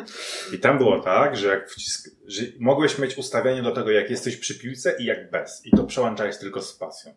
[0.54, 2.10] I tam było tak, że jak wcisk...
[2.32, 5.66] że mogłeś mieć ustawienie do tego, jak jesteś przy piłce i jak bez.
[5.66, 7.14] I to przełączałeś tylko z pasją.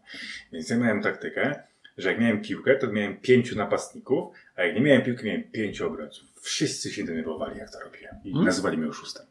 [0.53, 1.55] Więc ja miałem taktykę,
[1.99, 5.87] że jak miałem piłkę, to miałem pięciu napastników, a jak nie miałem piłki, miałem pięciu
[5.87, 6.25] obrońców.
[6.41, 8.15] Wszyscy się denerwowali, jak to robiłem.
[8.25, 8.47] I Hmm?
[8.47, 9.27] nazywali mnie oszustem.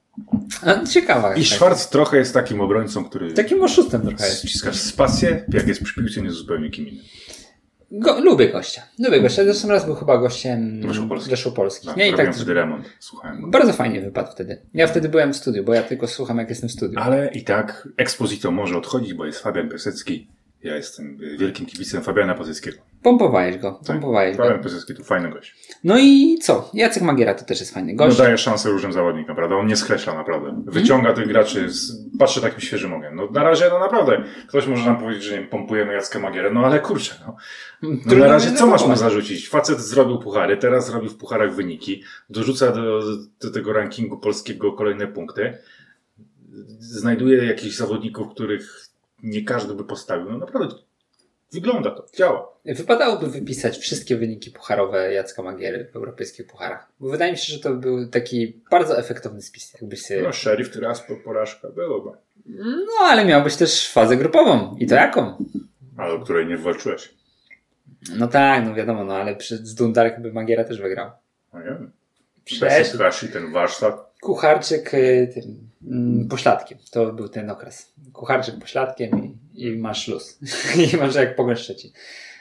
[0.61, 1.36] A, ciekawa.
[1.36, 3.36] I Schwarz trochę jest takim obrońcą, który tak.
[3.36, 4.39] Takim oszustem trochę jest.
[4.39, 7.05] ściskasz spację, jak jest przy piłce, nie jest zupełnie kim innym.
[7.95, 8.81] Go, lubię gościa.
[8.99, 9.43] Lubię gościa.
[9.43, 10.81] Zresztą raz był chyba gościem
[11.55, 11.87] Polskich.
[11.89, 13.47] Tak, Nie, i tak wtedy remont, słuchałem go.
[13.47, 14.61] bardzo fajnie wypadł wtedy.
[14.73, 16.99] Ja wtedy byłem w studiu, bo ja tylko słucham jak jestem w studiu.
[16.99, 20.27] Ale i tak Exposito może odchodzić, bo jest Fabian Piasecki.
[20.63, 22.77] Ja jestem wielkim kibicem Fabiana Piaseckiego.
[23.03, 24.43] Pompowałeś go, pompowałeś go.
[24.43, 25.55] Fabian Piasecki to fajny gość.
[25.83, 26.69] No i co?
[26.73, 28.17] Jacek Magiera to też jest fajny No gość.
[28.17, 29.55] daje szansę różnym zawodnikom, naprawdę.
[29.55, 30.63] On nie skreśla, naprawdę.
[30.65, 32.02] Wyciąga tych graczy, z...
[32.20, 33.16] patrzy takim świeżym ogniem.
[33.16, 36.66] No na razie, no naprawdę, ktoś może nam powiedzieć, że nie pompujemy Jacka Magierę, no
[36.66, 37.36] ale kurczę, no.
[38.05, 39.49] No na razie co masz mu zarzucić?
[39.49, 43.01] Facet zrobił puchary, teraz robi w pucharach wyniki, dorzuca do,
[43.41, 45.57] do tego rankingu polskiego kolejne punkty,
[46.80, 48.89] znajduje jakichś zawodników, których
[49.24, 50.32] nie każdy by postawił.
[50.32, 50.76] No naprawdę
[51.53, 52.53] wygląda to, działa.
[52.65, 56.87] Wypadałoby wypisać wszystkie wyniki pucharowe Jacka Magiery w europejskich pucharach.
[56.99, 59.73] Bo wydaje mi się, że to był taki bardzo efektowny spis.
[59.81, 60.21] Jakbyś sobie...
[60.21, 62.09] No szerif, Tyraspo, porażka byłoby.
[62.45, 64.75] No, ale miałbyś też fazę grupową.
[64.79, 65.45] I to jaką?
[65.97, 67.13] Ale o której nie walczyłeś.
[68.17, 71.11] No tak, no wiadomo, no ale przy, z Dundalk by Magiera też wygrał.
[71.53, 71.91] No nie wiem.
[72.45, 72.97] Przecież
[73.33, 74.13] ten warsztat.
[74.21, 76.77] Kucharczyk y, tym mm, pośladkiem.
[76.91, 77.93] To był ten okres.
[78.13, 80.39] Kucharczyk pośladkiem i, i masz luz.
[80.93, 81.91] I masz jak Pogoń Szczecin.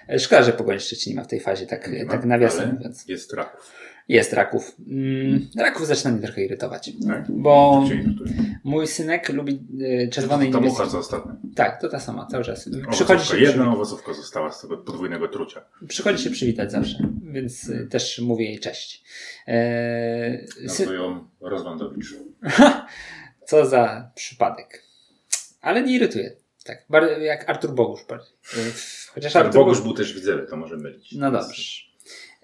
[0.09, 2.75] E, Szkoda, że Pogoń Szczecin nie ma w tej fazie tak, Nie ma, tak nawiasem,
[2.75, 3.09] mówiąc.
[3.09, 3.73] Jest Raków.
[4.09, 4.77] Jest Raków.
[4.89, 6.91] Mm, Raków zaczyna mnie trochę irytować.
[7.07, 7.31] Tak?
[7.31, 8.33] Bo irytuje?
[8.65, 9.61] mój synek lubi
[10.05, 10.79] y, czerwone i Ta niebieskie.
[10.83, 11.33] mucha co ostatnio.
[11.55, 12.69] Tak, to ta sama, cały czas.
[12.91, 15.65] Przychodzi się, Jedna owocówka została z tego podwójnego trucia.
[15.89, 16.99] przychodzi się przywitać zawsze,
[17.33, 19.05] więc y, też mówię jej cześć.
[19.47, 22.07] Eee, sy- ją Rozwandowicz.
[23.49, 24.83] co za przypadek.
[25.61, 26.37] Ale nie irytuje.
[26.65, 26.87] Tak,
[27.21, 28.05] jak Artur Bogusz.
[28.09, 28.35] bardziej.
[29.15, 29.87] Chociaż Artur Bogusz Bogusz...
[29.87, 31.13] był też widzewy, to może mylić.
[31.13, 31.63] No dobrze.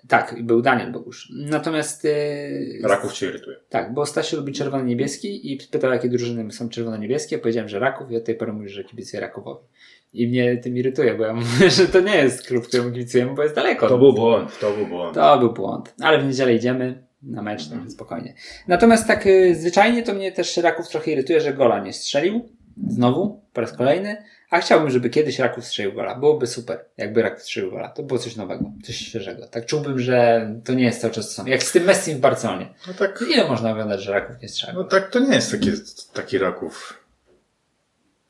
[0.08, 1.32] Tak, był Daniel Bogusz.
[1.36, 3.56] Natomiast y, Raków cię irytuje.
[3.68, 7.38] Tak, bo Stasiu lubi czerwony-niebieski i pytał, jakie drużyny są czerwono-niebieskie.
[7.38, 9.64] Powiedziałem, że Raków i od tej pory mówisz, że kibicuję Rakowowi.
[10.12, 13.42] I mnie tym irytuje, bo ja mówię, że to nie jest klub, któremu kibicujemy, bo
[13.42, 13.88] jest daleko.
[13.88, 15.14] To był błąd, to był błąd.
[15.14, 15.94] To był błąd.
[16.00, 18.34] Ale w niedzielę idziemy na mecz, także spokojnie.
[18.68, 22.57] Natomiast tak y, zwyczajnie to mnie też Raków trochę irytuje, że gola nie strzelił.
[22.88, 24.24] Znowu, po raz kolejny.
[24.50, 26.14] A chciałbym, żeby kiedyś Raków strzelił gola.
[26.14, 27.88] Byłoby super, jakby Raków strzelił gola.
[27.88, 29.46] To było coś nowego, coś świeżego.
[29.48, 31.48] Tak czułbym, że to nie jest cały czas to samo.
[31.48, 32.74] Jak z tym Messi w Barcelonie.
[32.86, 34.76] No tak, Ile można oglądać, że Raków nie strzelił?
[34.82, 35.70] no tak to nie jest taki,
[36.12, 37.04] taki Raków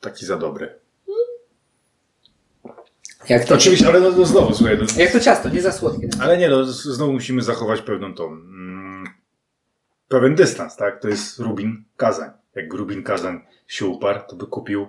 [0.01, 0.75] taki za dobry.
[3.29, 6.09] Jak to, Oczywiście, ale no, no znowu, słuchaj, no, jak to ciasto, nie za słodkie.
[6.21, 9.03] ale nie, no, znowu musimy zachować pewną tą, mm,
[10.07, 11.01] pewien dystans, tak?
[11.01, 12.29] To jest Rubin Kazań.
[12.55, 14.87] Jak Rubin Kazań się uparł, to by kupił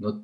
[0.00, 0.20] no,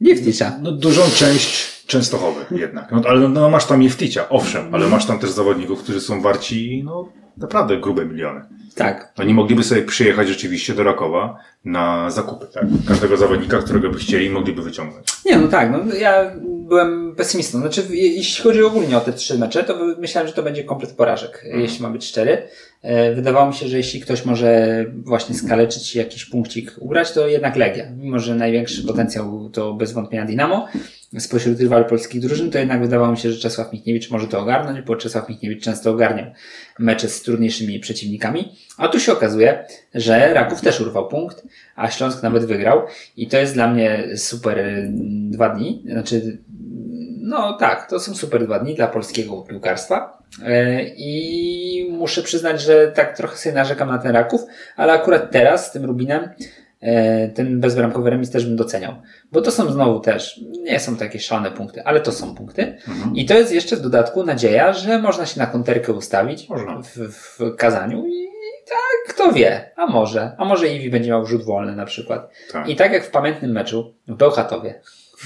[0.00, 0.58] Nie wticza.
[0.62, 2.92] no, dużą część Częstochowy jednak.
[2.92, 6.20] No, ale no, no, masz tam Jefticia, owszem, ale masz tam też zawodników, którzy są
[6.20, 8.40] warci no, naprawdę grube miliony.
[8.74, 9.12] Tak.
[9.18, 12.64] Oni mogliby sobie przyjechać rzeczywiście do Rakowa na zakupy, tak?
[12.88, 15.06] Każdego zawodnika, którego by chcieli, mogliby wyciągnąć.
[15.28, 16.32] Nie, no tak, no ja
[16.68, 17.58] byłem pesymistą.
[17.60, 20.92] Znaczy, je- jeśli chodzi ogólnie o te trzy mecze, to myślałem, że to będzie komplet
[20.92, 22.42] porażek, jeśli ma być cztery.
[22.82, 27.56] E, Wydawało mi się, że jeśli ktoś może właśnie skaleczyć jakiś punkcik ugrać, to jednak
[27.56, 27.84] Legia.
[27.96, 30.68] Mimo, że największy potencjał to bez wątpienia Dinamo.
[31.18, 34.80] Spośród rywali polskich drużyn, to jednak wydawało mi się, że Czesław Michniewicz może to ogarnąć,
[34.86, 36.26] bo Czesław Michniewicz często ogarniał
[36.78, 38.56] mecze z trudniejszymi przeciwnikami.
[38.78, 39.64] A tu się okazuje,
[39.94, 41.42] że Raków też urwał punkt,
[41.76, 42.82] a Śląsk nawet wygrał.
[43.16, 44.88] I to jest dla mnie super y,
[45.30, 45.84] dwa dni.
[45.90, 46.38] Znaczy,
[47.20, 50.22] no tak, to są super dwa dni dla polskiego piłkarstwa.
[50.44, 54.40] E, I muszę przyznać, że tak trochę sobie narzekam na ten Raków,
[54.76, 56.28] ale akurat teraz z tym Rubinem
[57.34, 58.94] ten bezbramkowy remis też bym doceniał.
[59.32, 62.76] Bo to są znowu też, nie są to jakieś szalone punkty, ale to są punkty.
[63.14, 66.82] I to jest jeszcze w dodatku nadzieja, że można się na konterkę ustawić Można.
[66.82, 68.28] w, w Kazaniu i
[68.68, 72.30] tak, kto wie, a może, a może Iwi będzie miał rzut wolny na przykład.
[72.52, 72.68] Tak.
[72.68, 74.80] I tak jak w pamiętnym meczu w Bełchatowie,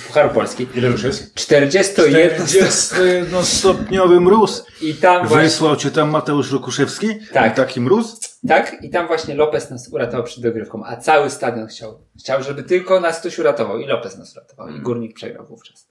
[0.06, 1.34] Pucharu Polski, Ile już jest?
[1.34, 2.14] 41
[2.46, 4.64] 41-stopniowy mróz.
[4.82, 7.08] i tam właśnie, Wysłał cię tam Mateusz Rokuszewski?
[7.32, 7.52] Tak.
[7.52, 8.20] I taki mróz?
[8.48, 12.62] tak, i tam właśnie Lopez nas uratował przed dogrywką, a cały stadion chciał, chciał, żeby
[12.62, 15.86] tylko nas ktoś uratował i Lopez nas uratował i Górnik przegrał wówczas.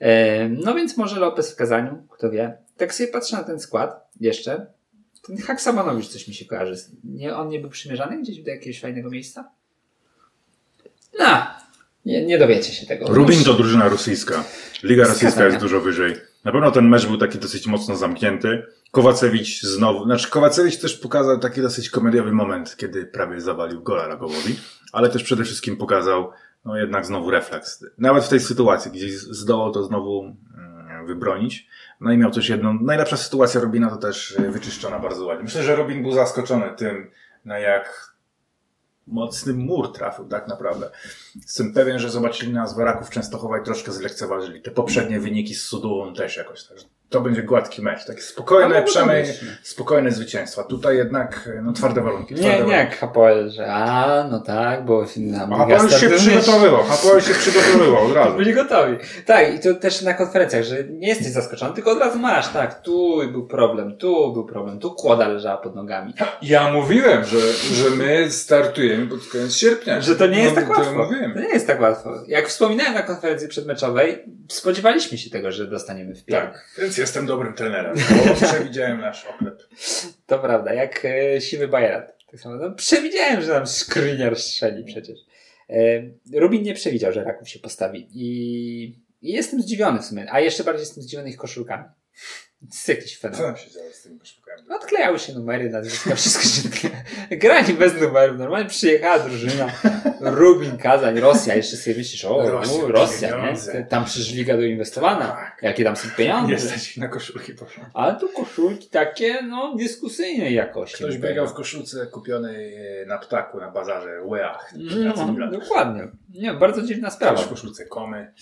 [0.00, 2.58] E, No więc może Lopez w Kazaniu, kto wie.
[2.76, 4.66] Tak sobie patrzę na ten skład jeszcze.
[5.26, 6.74] Ten Haksamanowicz coś mi się kojarzy.
[7.04, 9.50] Nie, on nie był przymierzany gdzieś do jakiegoś fajnego miejsca?
[11.18, 11.46] No,
[12.06, 13.06] nie, nie dowiecie się tego.
[13.08, 14.44] Rubin to drużyna rosyjska.
[14.82, 16.14] Liga rosyjska jest dużo wyżej.
[16.44, 18.62] Na pewno ten mecz był taki dosyć mocno zamknięty.
[18.90, 24.56] Kowacewicz znowu, znaczy Kowacewicz też pokazał taki dosyć komediowy moment, kiedy prawie zawalił gola Rakowowi,
[24.92, 26.30] ale też przede wszystkim pokazał,
[26.64, 27.84] no jednak znowu refleks.
[27.98, 31.66] Nawet w tej sytuacji, gdzie zdołał to znowu mm, wybronić.
[32.00, 35.44] No i miał też jedną, najlepsza sytuacja Robina to też y, wyczyszczona bardzo ładnie.
[35.44, 37.10] Myślę, że Robin był zaskoczony tym,
[37.44, 38.13] na jak
[39.06, 40.90] mocny mur trafił tak naprawdę.
[41.36, 44.62] Jestem pewien, że zobaczyli nas w Raków Częstochowa i troszkę zlekceważyli.
[44.62, 46.64] Te poprzednie wyniki z Sudułą też jakoś.
[46.64, 48.04] Także to będzie gładki mecz.
[48.06, 49.40] Takie spokojne, mogło przynajmniej być.
[49.62, 50.64] spokojne zwycięstwa.
[50.64, 52.34] Tutaj jednak no, twarde warunki.
[52.34, 52.90] Nie, Twarde nie warunki.
[52.90, 55.04] jak Hapoel, że a, no tak, bo
[55.50, 56.82] A Hapoel się przygotowywał.
[56.84, 58.36] Hapoel się przygotowywał od razu.
[58.36, 58.96] Byli gotowi.
[59.26, 62.82] Tak, i to też na konferencjach, że nie jesteś zaskoczony, tylko od razu masz, tak,
[62.82, 66.14] tu był problem, tu był problem, tu kłoda leżała pod nogami.
[66.42, 70.00] Ja mówiłem, że, że my startujemy pod koniec sierpnia.
[70.00, 71.04] Że to nie jest No, tak to łatwo.
[71.04, 71.34] mówiłem.
[71.34, 72.10] To nie jest tak łatwo.
[72.28, 76.66] Jak wspominałem na konferencji przedmeczowej, spodziewaliśmy się tego, że dostaniemy w piach.
[76.76, 79.62] Tak, więc jestem dobrym trenerem, bo przewidziałem nasz oklep.
[80.26, 82.18] To prawda, jak e, siwy Bajerat.
[82.30, 85.18] Tak samo, no, przewidziałem, że nam Skriniar strzeli przecież.
[85.70, 86.02] E,
[86.40, 88.08] Rubin nie przewidział, że Raków się postawi.
[88.12, 88.84] I,
[89.22, 90.26] I jestem zdziwiony w sumie.
[90.30, 91.84] A jeszcze bardziej jestem zdziwiony ich koszulkami.
[92.60, 93.46] To jest jakiś Co fenomen.
[93.46, 94.43] nam się działo z tymi koszulkami?
[94.68, 96.88] Odklejały się numery, nazwiska, wszystko się.
[97.36, 98.38] Grani bez numerów.
[98.38, 99.70] Normalnie przyjechała drużyna.
[100.20, 101.54] Rubin, Kazań, Rosja.
[101.54, 103.84] Jeszcze sobie myślisz, o, Rosja, Rosja, Rosja nie?
[103.84, 105.26] Tam przecież liga doinwestowana.
[105.28, 105.58] Tak.
[105.62, 106.58] Jakie tam są pieniądze.
[106.58, 107.84] Stać na koszulki poszło.
[107.94, 111.04] Ale tu koszulki takie, no, dyskusyjnej jakości.
[111.04, 114.74] Ktoś biegał w koszulce kupionej e, na ptaku na bazarze Weach.
[115.16, 116.08] No, dokładnie.
[116.28, 117.34] Nie, bardzo dziwna sprawa.
[117.34, 118.32] Ktoś w koszulce komy.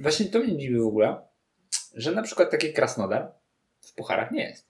[0.00, 1.16] Właśnie to mnie dziwi w ogóle,
[1.94, 3.32] że na przykład taki Krasnodar
[3.80, 4.69] w pucharach nie jest.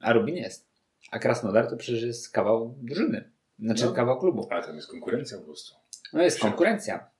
[0.00, 0.68] A Rubin jest.
[1.10, 3.30] A Krasnodar to przecież jest kawał drużyny.
[3.58, 3.92] Znaczy No.
[3.92, 4.48] kawał klubu.
[4.50, 5.74] Ale tam jest konkurencja po prostu.
[6.12, 7.10] No jest konkurencja.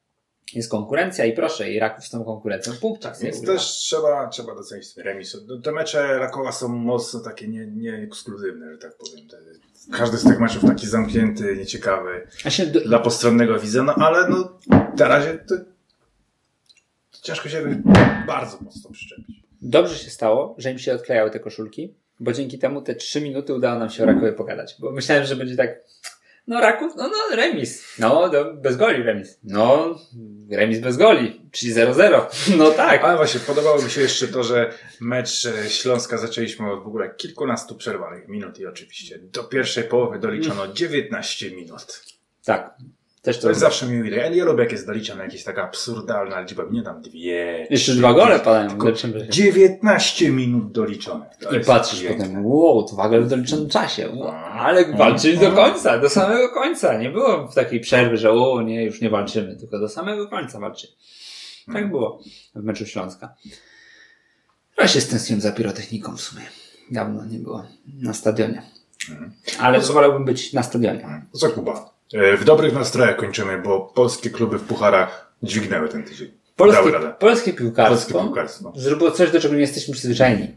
[0.54, 2.72] Jest konkurencja i proszę, i Raków z tą konkurencją.
[3.00, 5.36] Tak, więc też trzeba, trzeba docenić ten remis.
[5.46, 9.26] No, Te mecze Rakowa są mocno takie nie, nie ekskluzywne, że tak powiem.
[9.92, 12.26] Każdy z tych meczów taki zamknięty, nieciekawy
[12.72, 14.58] do, dla postronnego widza, no ale no
[14.98, 15.54] na razie to
[17.22, 17.82] ciężko się
[18.26, 19.42] bardzo mocno przyczepić.
[19.62, 23.54] dobrze się stało, że im się odklejały te koszulki, bo dzięki temu te trzy minuty
[23.54, 24.76] udało nam się o Rakowie pogadać.
[24.78, 25.80] Bo myślałem, że będzie tak
[26.48, 27.98] No Raków, no, no remis.
[27.98, 29.38] No, bez goli remis.
[29.44, 29.98] No,
[30.50, 32.22] remis bez goli, czyli 0-0.
[32.58, 33.04] No tak.
[33.04, 37.14] Ale właśnie podobało mi się jeszcze to, że mecz e, Śląska zaczęliśmy od w ogóle
[37.14, 42.02] kilkunastu przerwanych minut i oczywiście do pierwszej połowy doliczono 19 minut.
[42.44, 42.76] Tak.
[43.28, 44.16] Też to, jest zawsze mi miłe.
[44.16, 46.64] Ja, ja lubię jak jest doliczona jakaś taka absurdalna liczba.
[46.70, 47.66] Nie tam dwie.
[47.70, 48.68] Jeszcze dwa gole padają.
[48.68, 49.28] tylko w lepszym razie.
[49.28, 51.30] 19 minut doliczone.
[51.40, 52.26] To I patrzysz piękne.
[52.26, 54.10] potem, wow, to waga w doliczonym czasie.
[54.14, 56.98] Wow, ale walczyli do końca, do samego końca.
[56.98, 60.60] Nie było w takiej przerwy, że o nie, już nie walczymy, tylko do samego końca
[60.60, 60.92] walczyli.
[61.72, 62.22] Tak było
[62.54, 63.34] w meczu Śląska.
[64.78, 66.42] Ja się stęskniłem za pirotechniką w sumie.
[66.90, 67.64] Dawno nie było
[68.02, 68.62] na stadionie.
[69.60, 71.22] Ale wolałbym być na stadionie.
[71.32, 71.97] Co Kuba?
[72.14, 76.28] E, W dobrych nastrojach kończymy, bo polskie kluby w pucharach dźwignęły ten tydzień.
[76.56, 76.82] Polskie,
[77.18, 78.72] polskie piłkarstwo Polskie piłkarstwo.
[78.76, 80.48] zrobiło coś, do czego nie jesteśmy przyzwyczajeni.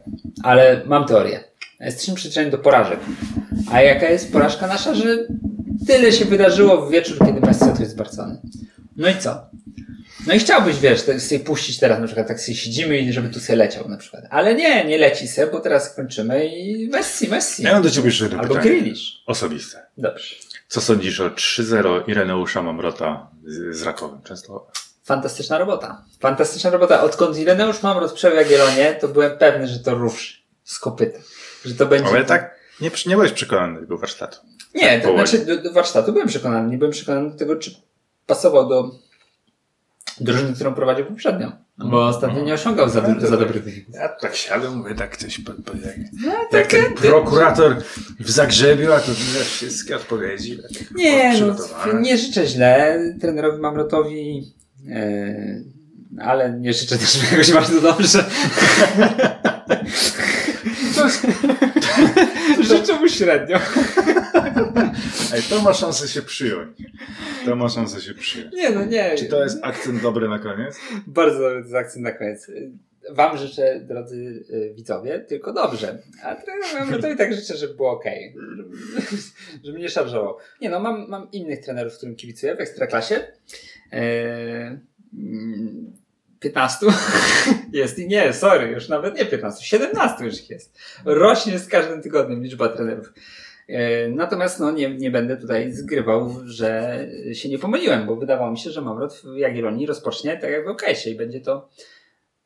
[0.44, 1.44] Ale mam teorię.
[1.80, 3.00] Jesteśmy przyzwyczajeni do porażek.
[3.72, 5.18] A jaka jest porażka nasza, że
[5.88, 8.42] tyle się wydarzyło w wieczór, kiedy Messi odszedł z Barcelony.
[8.98, 9.42] No i co?
[10.28, 13.30] No i chciałbyś, wiesz, tak sobie puścić teraz na przykład, tak sobie siedzimy i żeby
[13.30, 14.24] tu sobie leciał na przykład.
[14.30, 17.64] Ale nie, nie leci se, bo teraz kończymy i Messi, Messi.
[17.64, 18.72] Ja mam do Ciebie jeszcze jedno Albo pytanie.
[18.72, 19.24] Grealish.
[19.26, 19.86] Osobiste.
[19.98, 20.36] Dobrze.
[20.72, 24.22] Co sądzisz o 3-0 Ireneusza Mamrota z, z Rakowem?
[24.24, 24.68] Często
[25.04, 26.04] Fantastyczna robota.
[26.20, 27.04] Fantastyczna robota.
[27.04, 31.20] Odkąd Ireneusz mam rozprzęł Jagiellonię, to byłem pewny, że to ruszy z kopyta.
[31.66, 32.10] Że to będzie...
[32.10, 34.38] Ale tak nie, nie byłeś przekonany do tego warsztatu.
[34.76, 36.70] Nie, to znaczy do, do warsztatu byłem przekonany.
[36.70, 37.76] Nie byłem przekonany do tego, czy
[38.26, 38.92] pasował do
[40.22, 41.52] drużyny, którą prowadził poprzednio.
[41.78, 43.96] Bo ostatnio nie osiągał za, du- za dobrych wyników.
[43.96, 45.96] Ja tak siadam, mówię tak coś po, po, jak,
[46.26, 47.76] No, jak takie- ten prokurator
[48.20, 50.58] w Zagrzebiu, a to wiesz, wszystkie odpowiedzi.
[50.58, 51.56] Tak, Nie, no,
[52.00, 54.54] nie życzę źle trenerowi Mamrotowi,
[54.92, 55.62] e,
[56.20, 58.26] ale nie życzę też jakoś bardzo dobrze.
[62.70, 63.60] życzę mu średnio.
[65.34, 66.78] Ej, to ma szansę się przyjąć.
[67.46, 68.54] To ma szansę się przyjąć.
[68.54, 69.16] Nie, no nie.
[69.16, 70.80] Czy to jest akcent dobry na koniec?
[71.08, 72.52] Bardzo dobry to jest akcent na koniec.
[73.10, 75.98] Wam życzę, drodzy y, widzowie, tylko dobrze.
[76.24, 78.06] A trenerowi Mamrotowi tak życzę, żeby było ok.
[78.96, 79.22] Żeby,
[79.64, 80.38] żeby nie szarżował.
[80.62, 83.28] Nie no, mam, mam innych trenerów, którym kibicuję w Ekstraklasie.
[83.92, 84.78] Eee,
[85.14, 85.94] mm,
[86.40, 86.86] 15
[87.74, 90.78] jest i nie, sorry, już nawet nie 15, 17 już jest.
[91.06, 93.14] Rośnie z każdym tygodniem liczba trenerów.
[93.72, 97.00] E, Natomiast no, nie, nie będę tutaj zgrywał, że
[97.34, 100.70] się nie pomyliłem, bo wydawało mi się, że Mamrot w Jagiellonii rozpocznie tak jak w
[100.70, 101.70] okresie i będzie to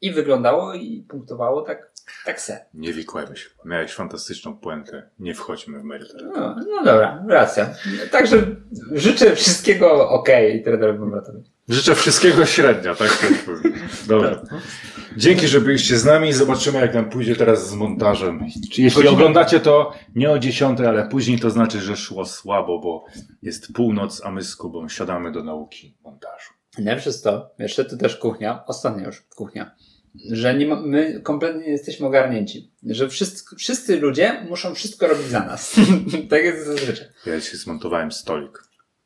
[0.02, 1.92] i wyglądało i punktowało tak,
[2.26, 2.66] tak se.
[2.74, 3.50] Nie wikłajmy się.
[3.66, 5.10] Miałeś fantastyczną puentę.
[5.20, 6.20] Nie wchodźmy w meritum.
[6.36, 7.70] No, no dobra, racja.
[8.12, 8.38] Także
[8.92, 10.30] życzę wszystkiego ok
[10.64, 11.44] trenerowi Mamrotowi.
[11.70, 13.74] Życzę wszystkiego średnia, tak też powiem.
[14.08, 14.42] Dobra.
[15.18, 16.34] Dzięki, że byliście z nami.
[16.34, 18.46] Zobaczymy, jak nam pójdzie teraz z montażem.
[18.78, 23.06] Jeśli oglądacie to nie o 10, ale później, to znaczy, że szło słabo, bo
[23.42, 26.54] jest północ, a my z Kubą siadamy do nauki montażu.
[26.78, 29.76] Nie przez to, jeszcze to też kuchnia, ostatnia już kuchnia,
[30.32, 32.72] że nie ma, my kompletnie nie jesteśmy ogarnięci.
[32.84, 35.76] Że wszyscy, wszyscy ludzie muszą wszystko robić za nas.
[36.30, 37.08] tak jest zazwyczaj.
[37.26, 38.64] Ja dzisiaj zmontowałem stolik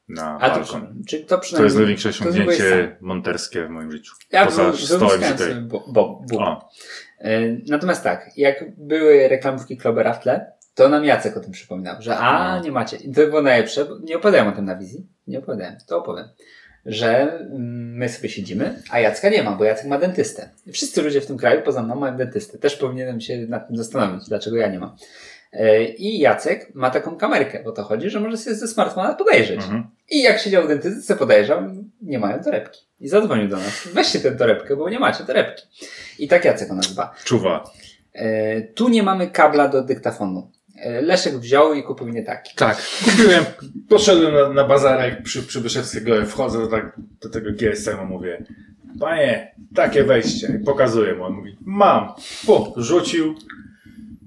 [0.10, 1.04] na A to, balkon.
[1.12, 1.66] to To przynajmniej...
[1.68, 4.14] jest największe to osiągnięcie monterskie w moim życiu.
[4.32, 5.56] Ja Poza stołem tutaj.
[5.62, 6.70] bo, bo, bo.
[7.20, 11.96] E, Natomiast tak, jak były reklamówki Klobera w tle, to nam Jacek o tym przypominał,
[12.02, 12.64] że a, No.
[12.64, 12.98] nie macie.
[12.98, 16.28] I to było najlepsze, bo nie opowiadałem o tym na wizji, nie opowiadałem, to opowiem.
[16.86, 20.50] Że mm, my sobie siedzimy, a Jacka nie ma, bo Jacek ma dentystę.
[20.74, 22.58] Wszyscy ludzie w tym kraju poza mną mają dentystę.
[22.58, 24.96] Też powinienem się nad tym zastanowić, dlaczego ja nie mam.
[25.54, 29.62] E, I Jacek ma taką kamerkę, bo to chodzi, że może sobie ze smartfona podejrzeć.
[29.62, 29.84] mhm.
[30.10, 31.62] I jak siedział w dentystce, podejrzał,
[32.02, 32.82] nie mają torebki.
[33.00, 33.88] I zadzwonił do nas.
[33.94, 35.64] Weźcie tę torebkę, bo nie macie torebki.
[36.20, 37.14] I tak Jacek o nas dba.
[37.24, 37.64] Czuwa.
[38.14, 40.52] E, tu nie mamy kabla do dyktafonu.
[40.82, 42.56] E, Leszek wziął i kupił nie taki.
[42.56, 43.46] Tak, kupiłem,
[43.90, 48.44] poszedłem na, na bazarek przy, przy Wyszewskiego, wchodzę do, tak, do tego GSM-u, mówię,
[49.00, 52.14] panie, takie wejście, i pokazuję mu, on mówi, mam,
[52.48, 53.36] po, rzucił,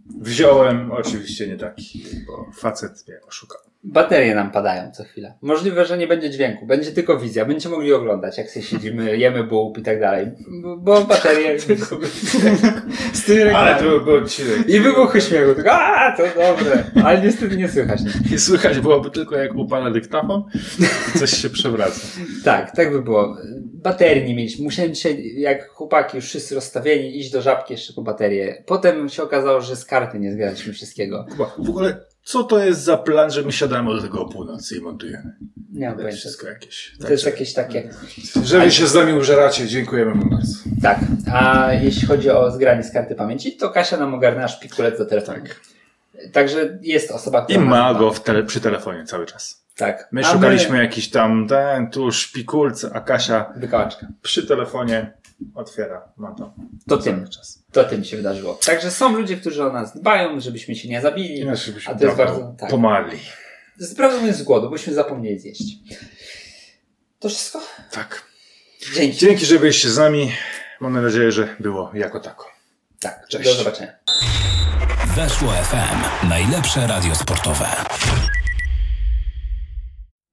[0.06, 3.71] wziąłem, oczywiście nie taki, bo facet mnie oszukał.
[3.84, 5.34] Baterie nam padają co chwilę.
[5.42, 6.66] Możliwe, że nie będzie dźwięku.
[6.66, 7.44] Będzie tylko wizja.
[7.44, 10.26] Będziecie mogli oglądać, jak sobie siedzimy, jemy bułb i tak dalej.
[10.62, 11.58] Bo- Bo baterie...
[13.12, 14.68] Z tymi Ale to był odcinek.
[14.68, 15.54] I wybuchy śmiechu.
[15.54, 16.84] Tylko, a, to dobre.
[17.04, 18.00] Ale niestety nie słychać.
[18.02, 18.32] nic.
[18.32, 20.44] I słychać byłoby tylko jak upala dyktafon
[21.14, 22.00] i coś się przewraca.
[22.44, 23.36] Tak, tak by było.
[23.74, 24.64] Baterii nie mieliśmy.
[24.64, 28.62] Musiałem dzisiaj, jak chłopaki już wszyscy rozstawieni, iść do żabki jeszcze po baterię.
[28.66, 31.26] Potem się okazało, że z karty nie zgraliśmy wszystkiego.
[31.30, 34.76] Kuba, w ogóle, co to jest za plan, że my siadamy do tego o północy
[34.76, 35.36] i montujemy?
[35.72, 36.16] Nie mam pojęcia.
[36.18, 36.92] wszystko jakieś.
[37.00, 37.90] To jest jakieś takie...
[38.44, 40.54] Że wy się z nami użeracie, dziękujemy wam bardzo.
[40.82, 40.98] Tak.
[41.32, 45.44] A jeśli chodzi o zgranie z karty pamięci, to Kasia nam ogarnęła szpikulec do telefonu.
[46.32, 47.60] Także jest osoba, I która...
[47.60, 49.62] ma nas go tele, przy telefonie cały czas.
[49.76, 50.08] Tak.
[50.12, 54.06] My A szukaliśmy jakiś tam ten, tu szpikulce, a Kasia Wykałaczka.
[54.22, 55.12] przy telefonie
[55.54, 56.08] otwiera.
[56.18, 56.54] No to
[56.88, 57.28] To tym.
[57.28, 57.62] czas.
[57.72, 58.54] To tym się wydarzyło.
[58.66, 61.38] Także są ludzie, którzy o nas dbają, żebyśmy się nie zabili.
[61.40, 62.54] Inaczej byśmy A to jest bardzo.
[62.58, 62.70] Tak.
[62.70, 63.18] pomarli.
[63.80, 65.62] Sprawdzamy z głodu, bośmy zapomnieli zjeść.
[67.18, 67.60] To wszystko?
[67.90, 68.22] Tak.
[68.94, 69.18] Dzięki.
[69.18, 70.32] Dzięki, że byliście z nami.
[70.80, 72.46] Mam nadzieję, że było jako tako.
[73.00, 73.28] Tak.
[73.28, 73.44] Cześć.
[73.44, 73.92] Do zobaczenia.
[75.16, 76.28] Weszło FM.
[76.28, 77.66] Najlepsze radio sportowe.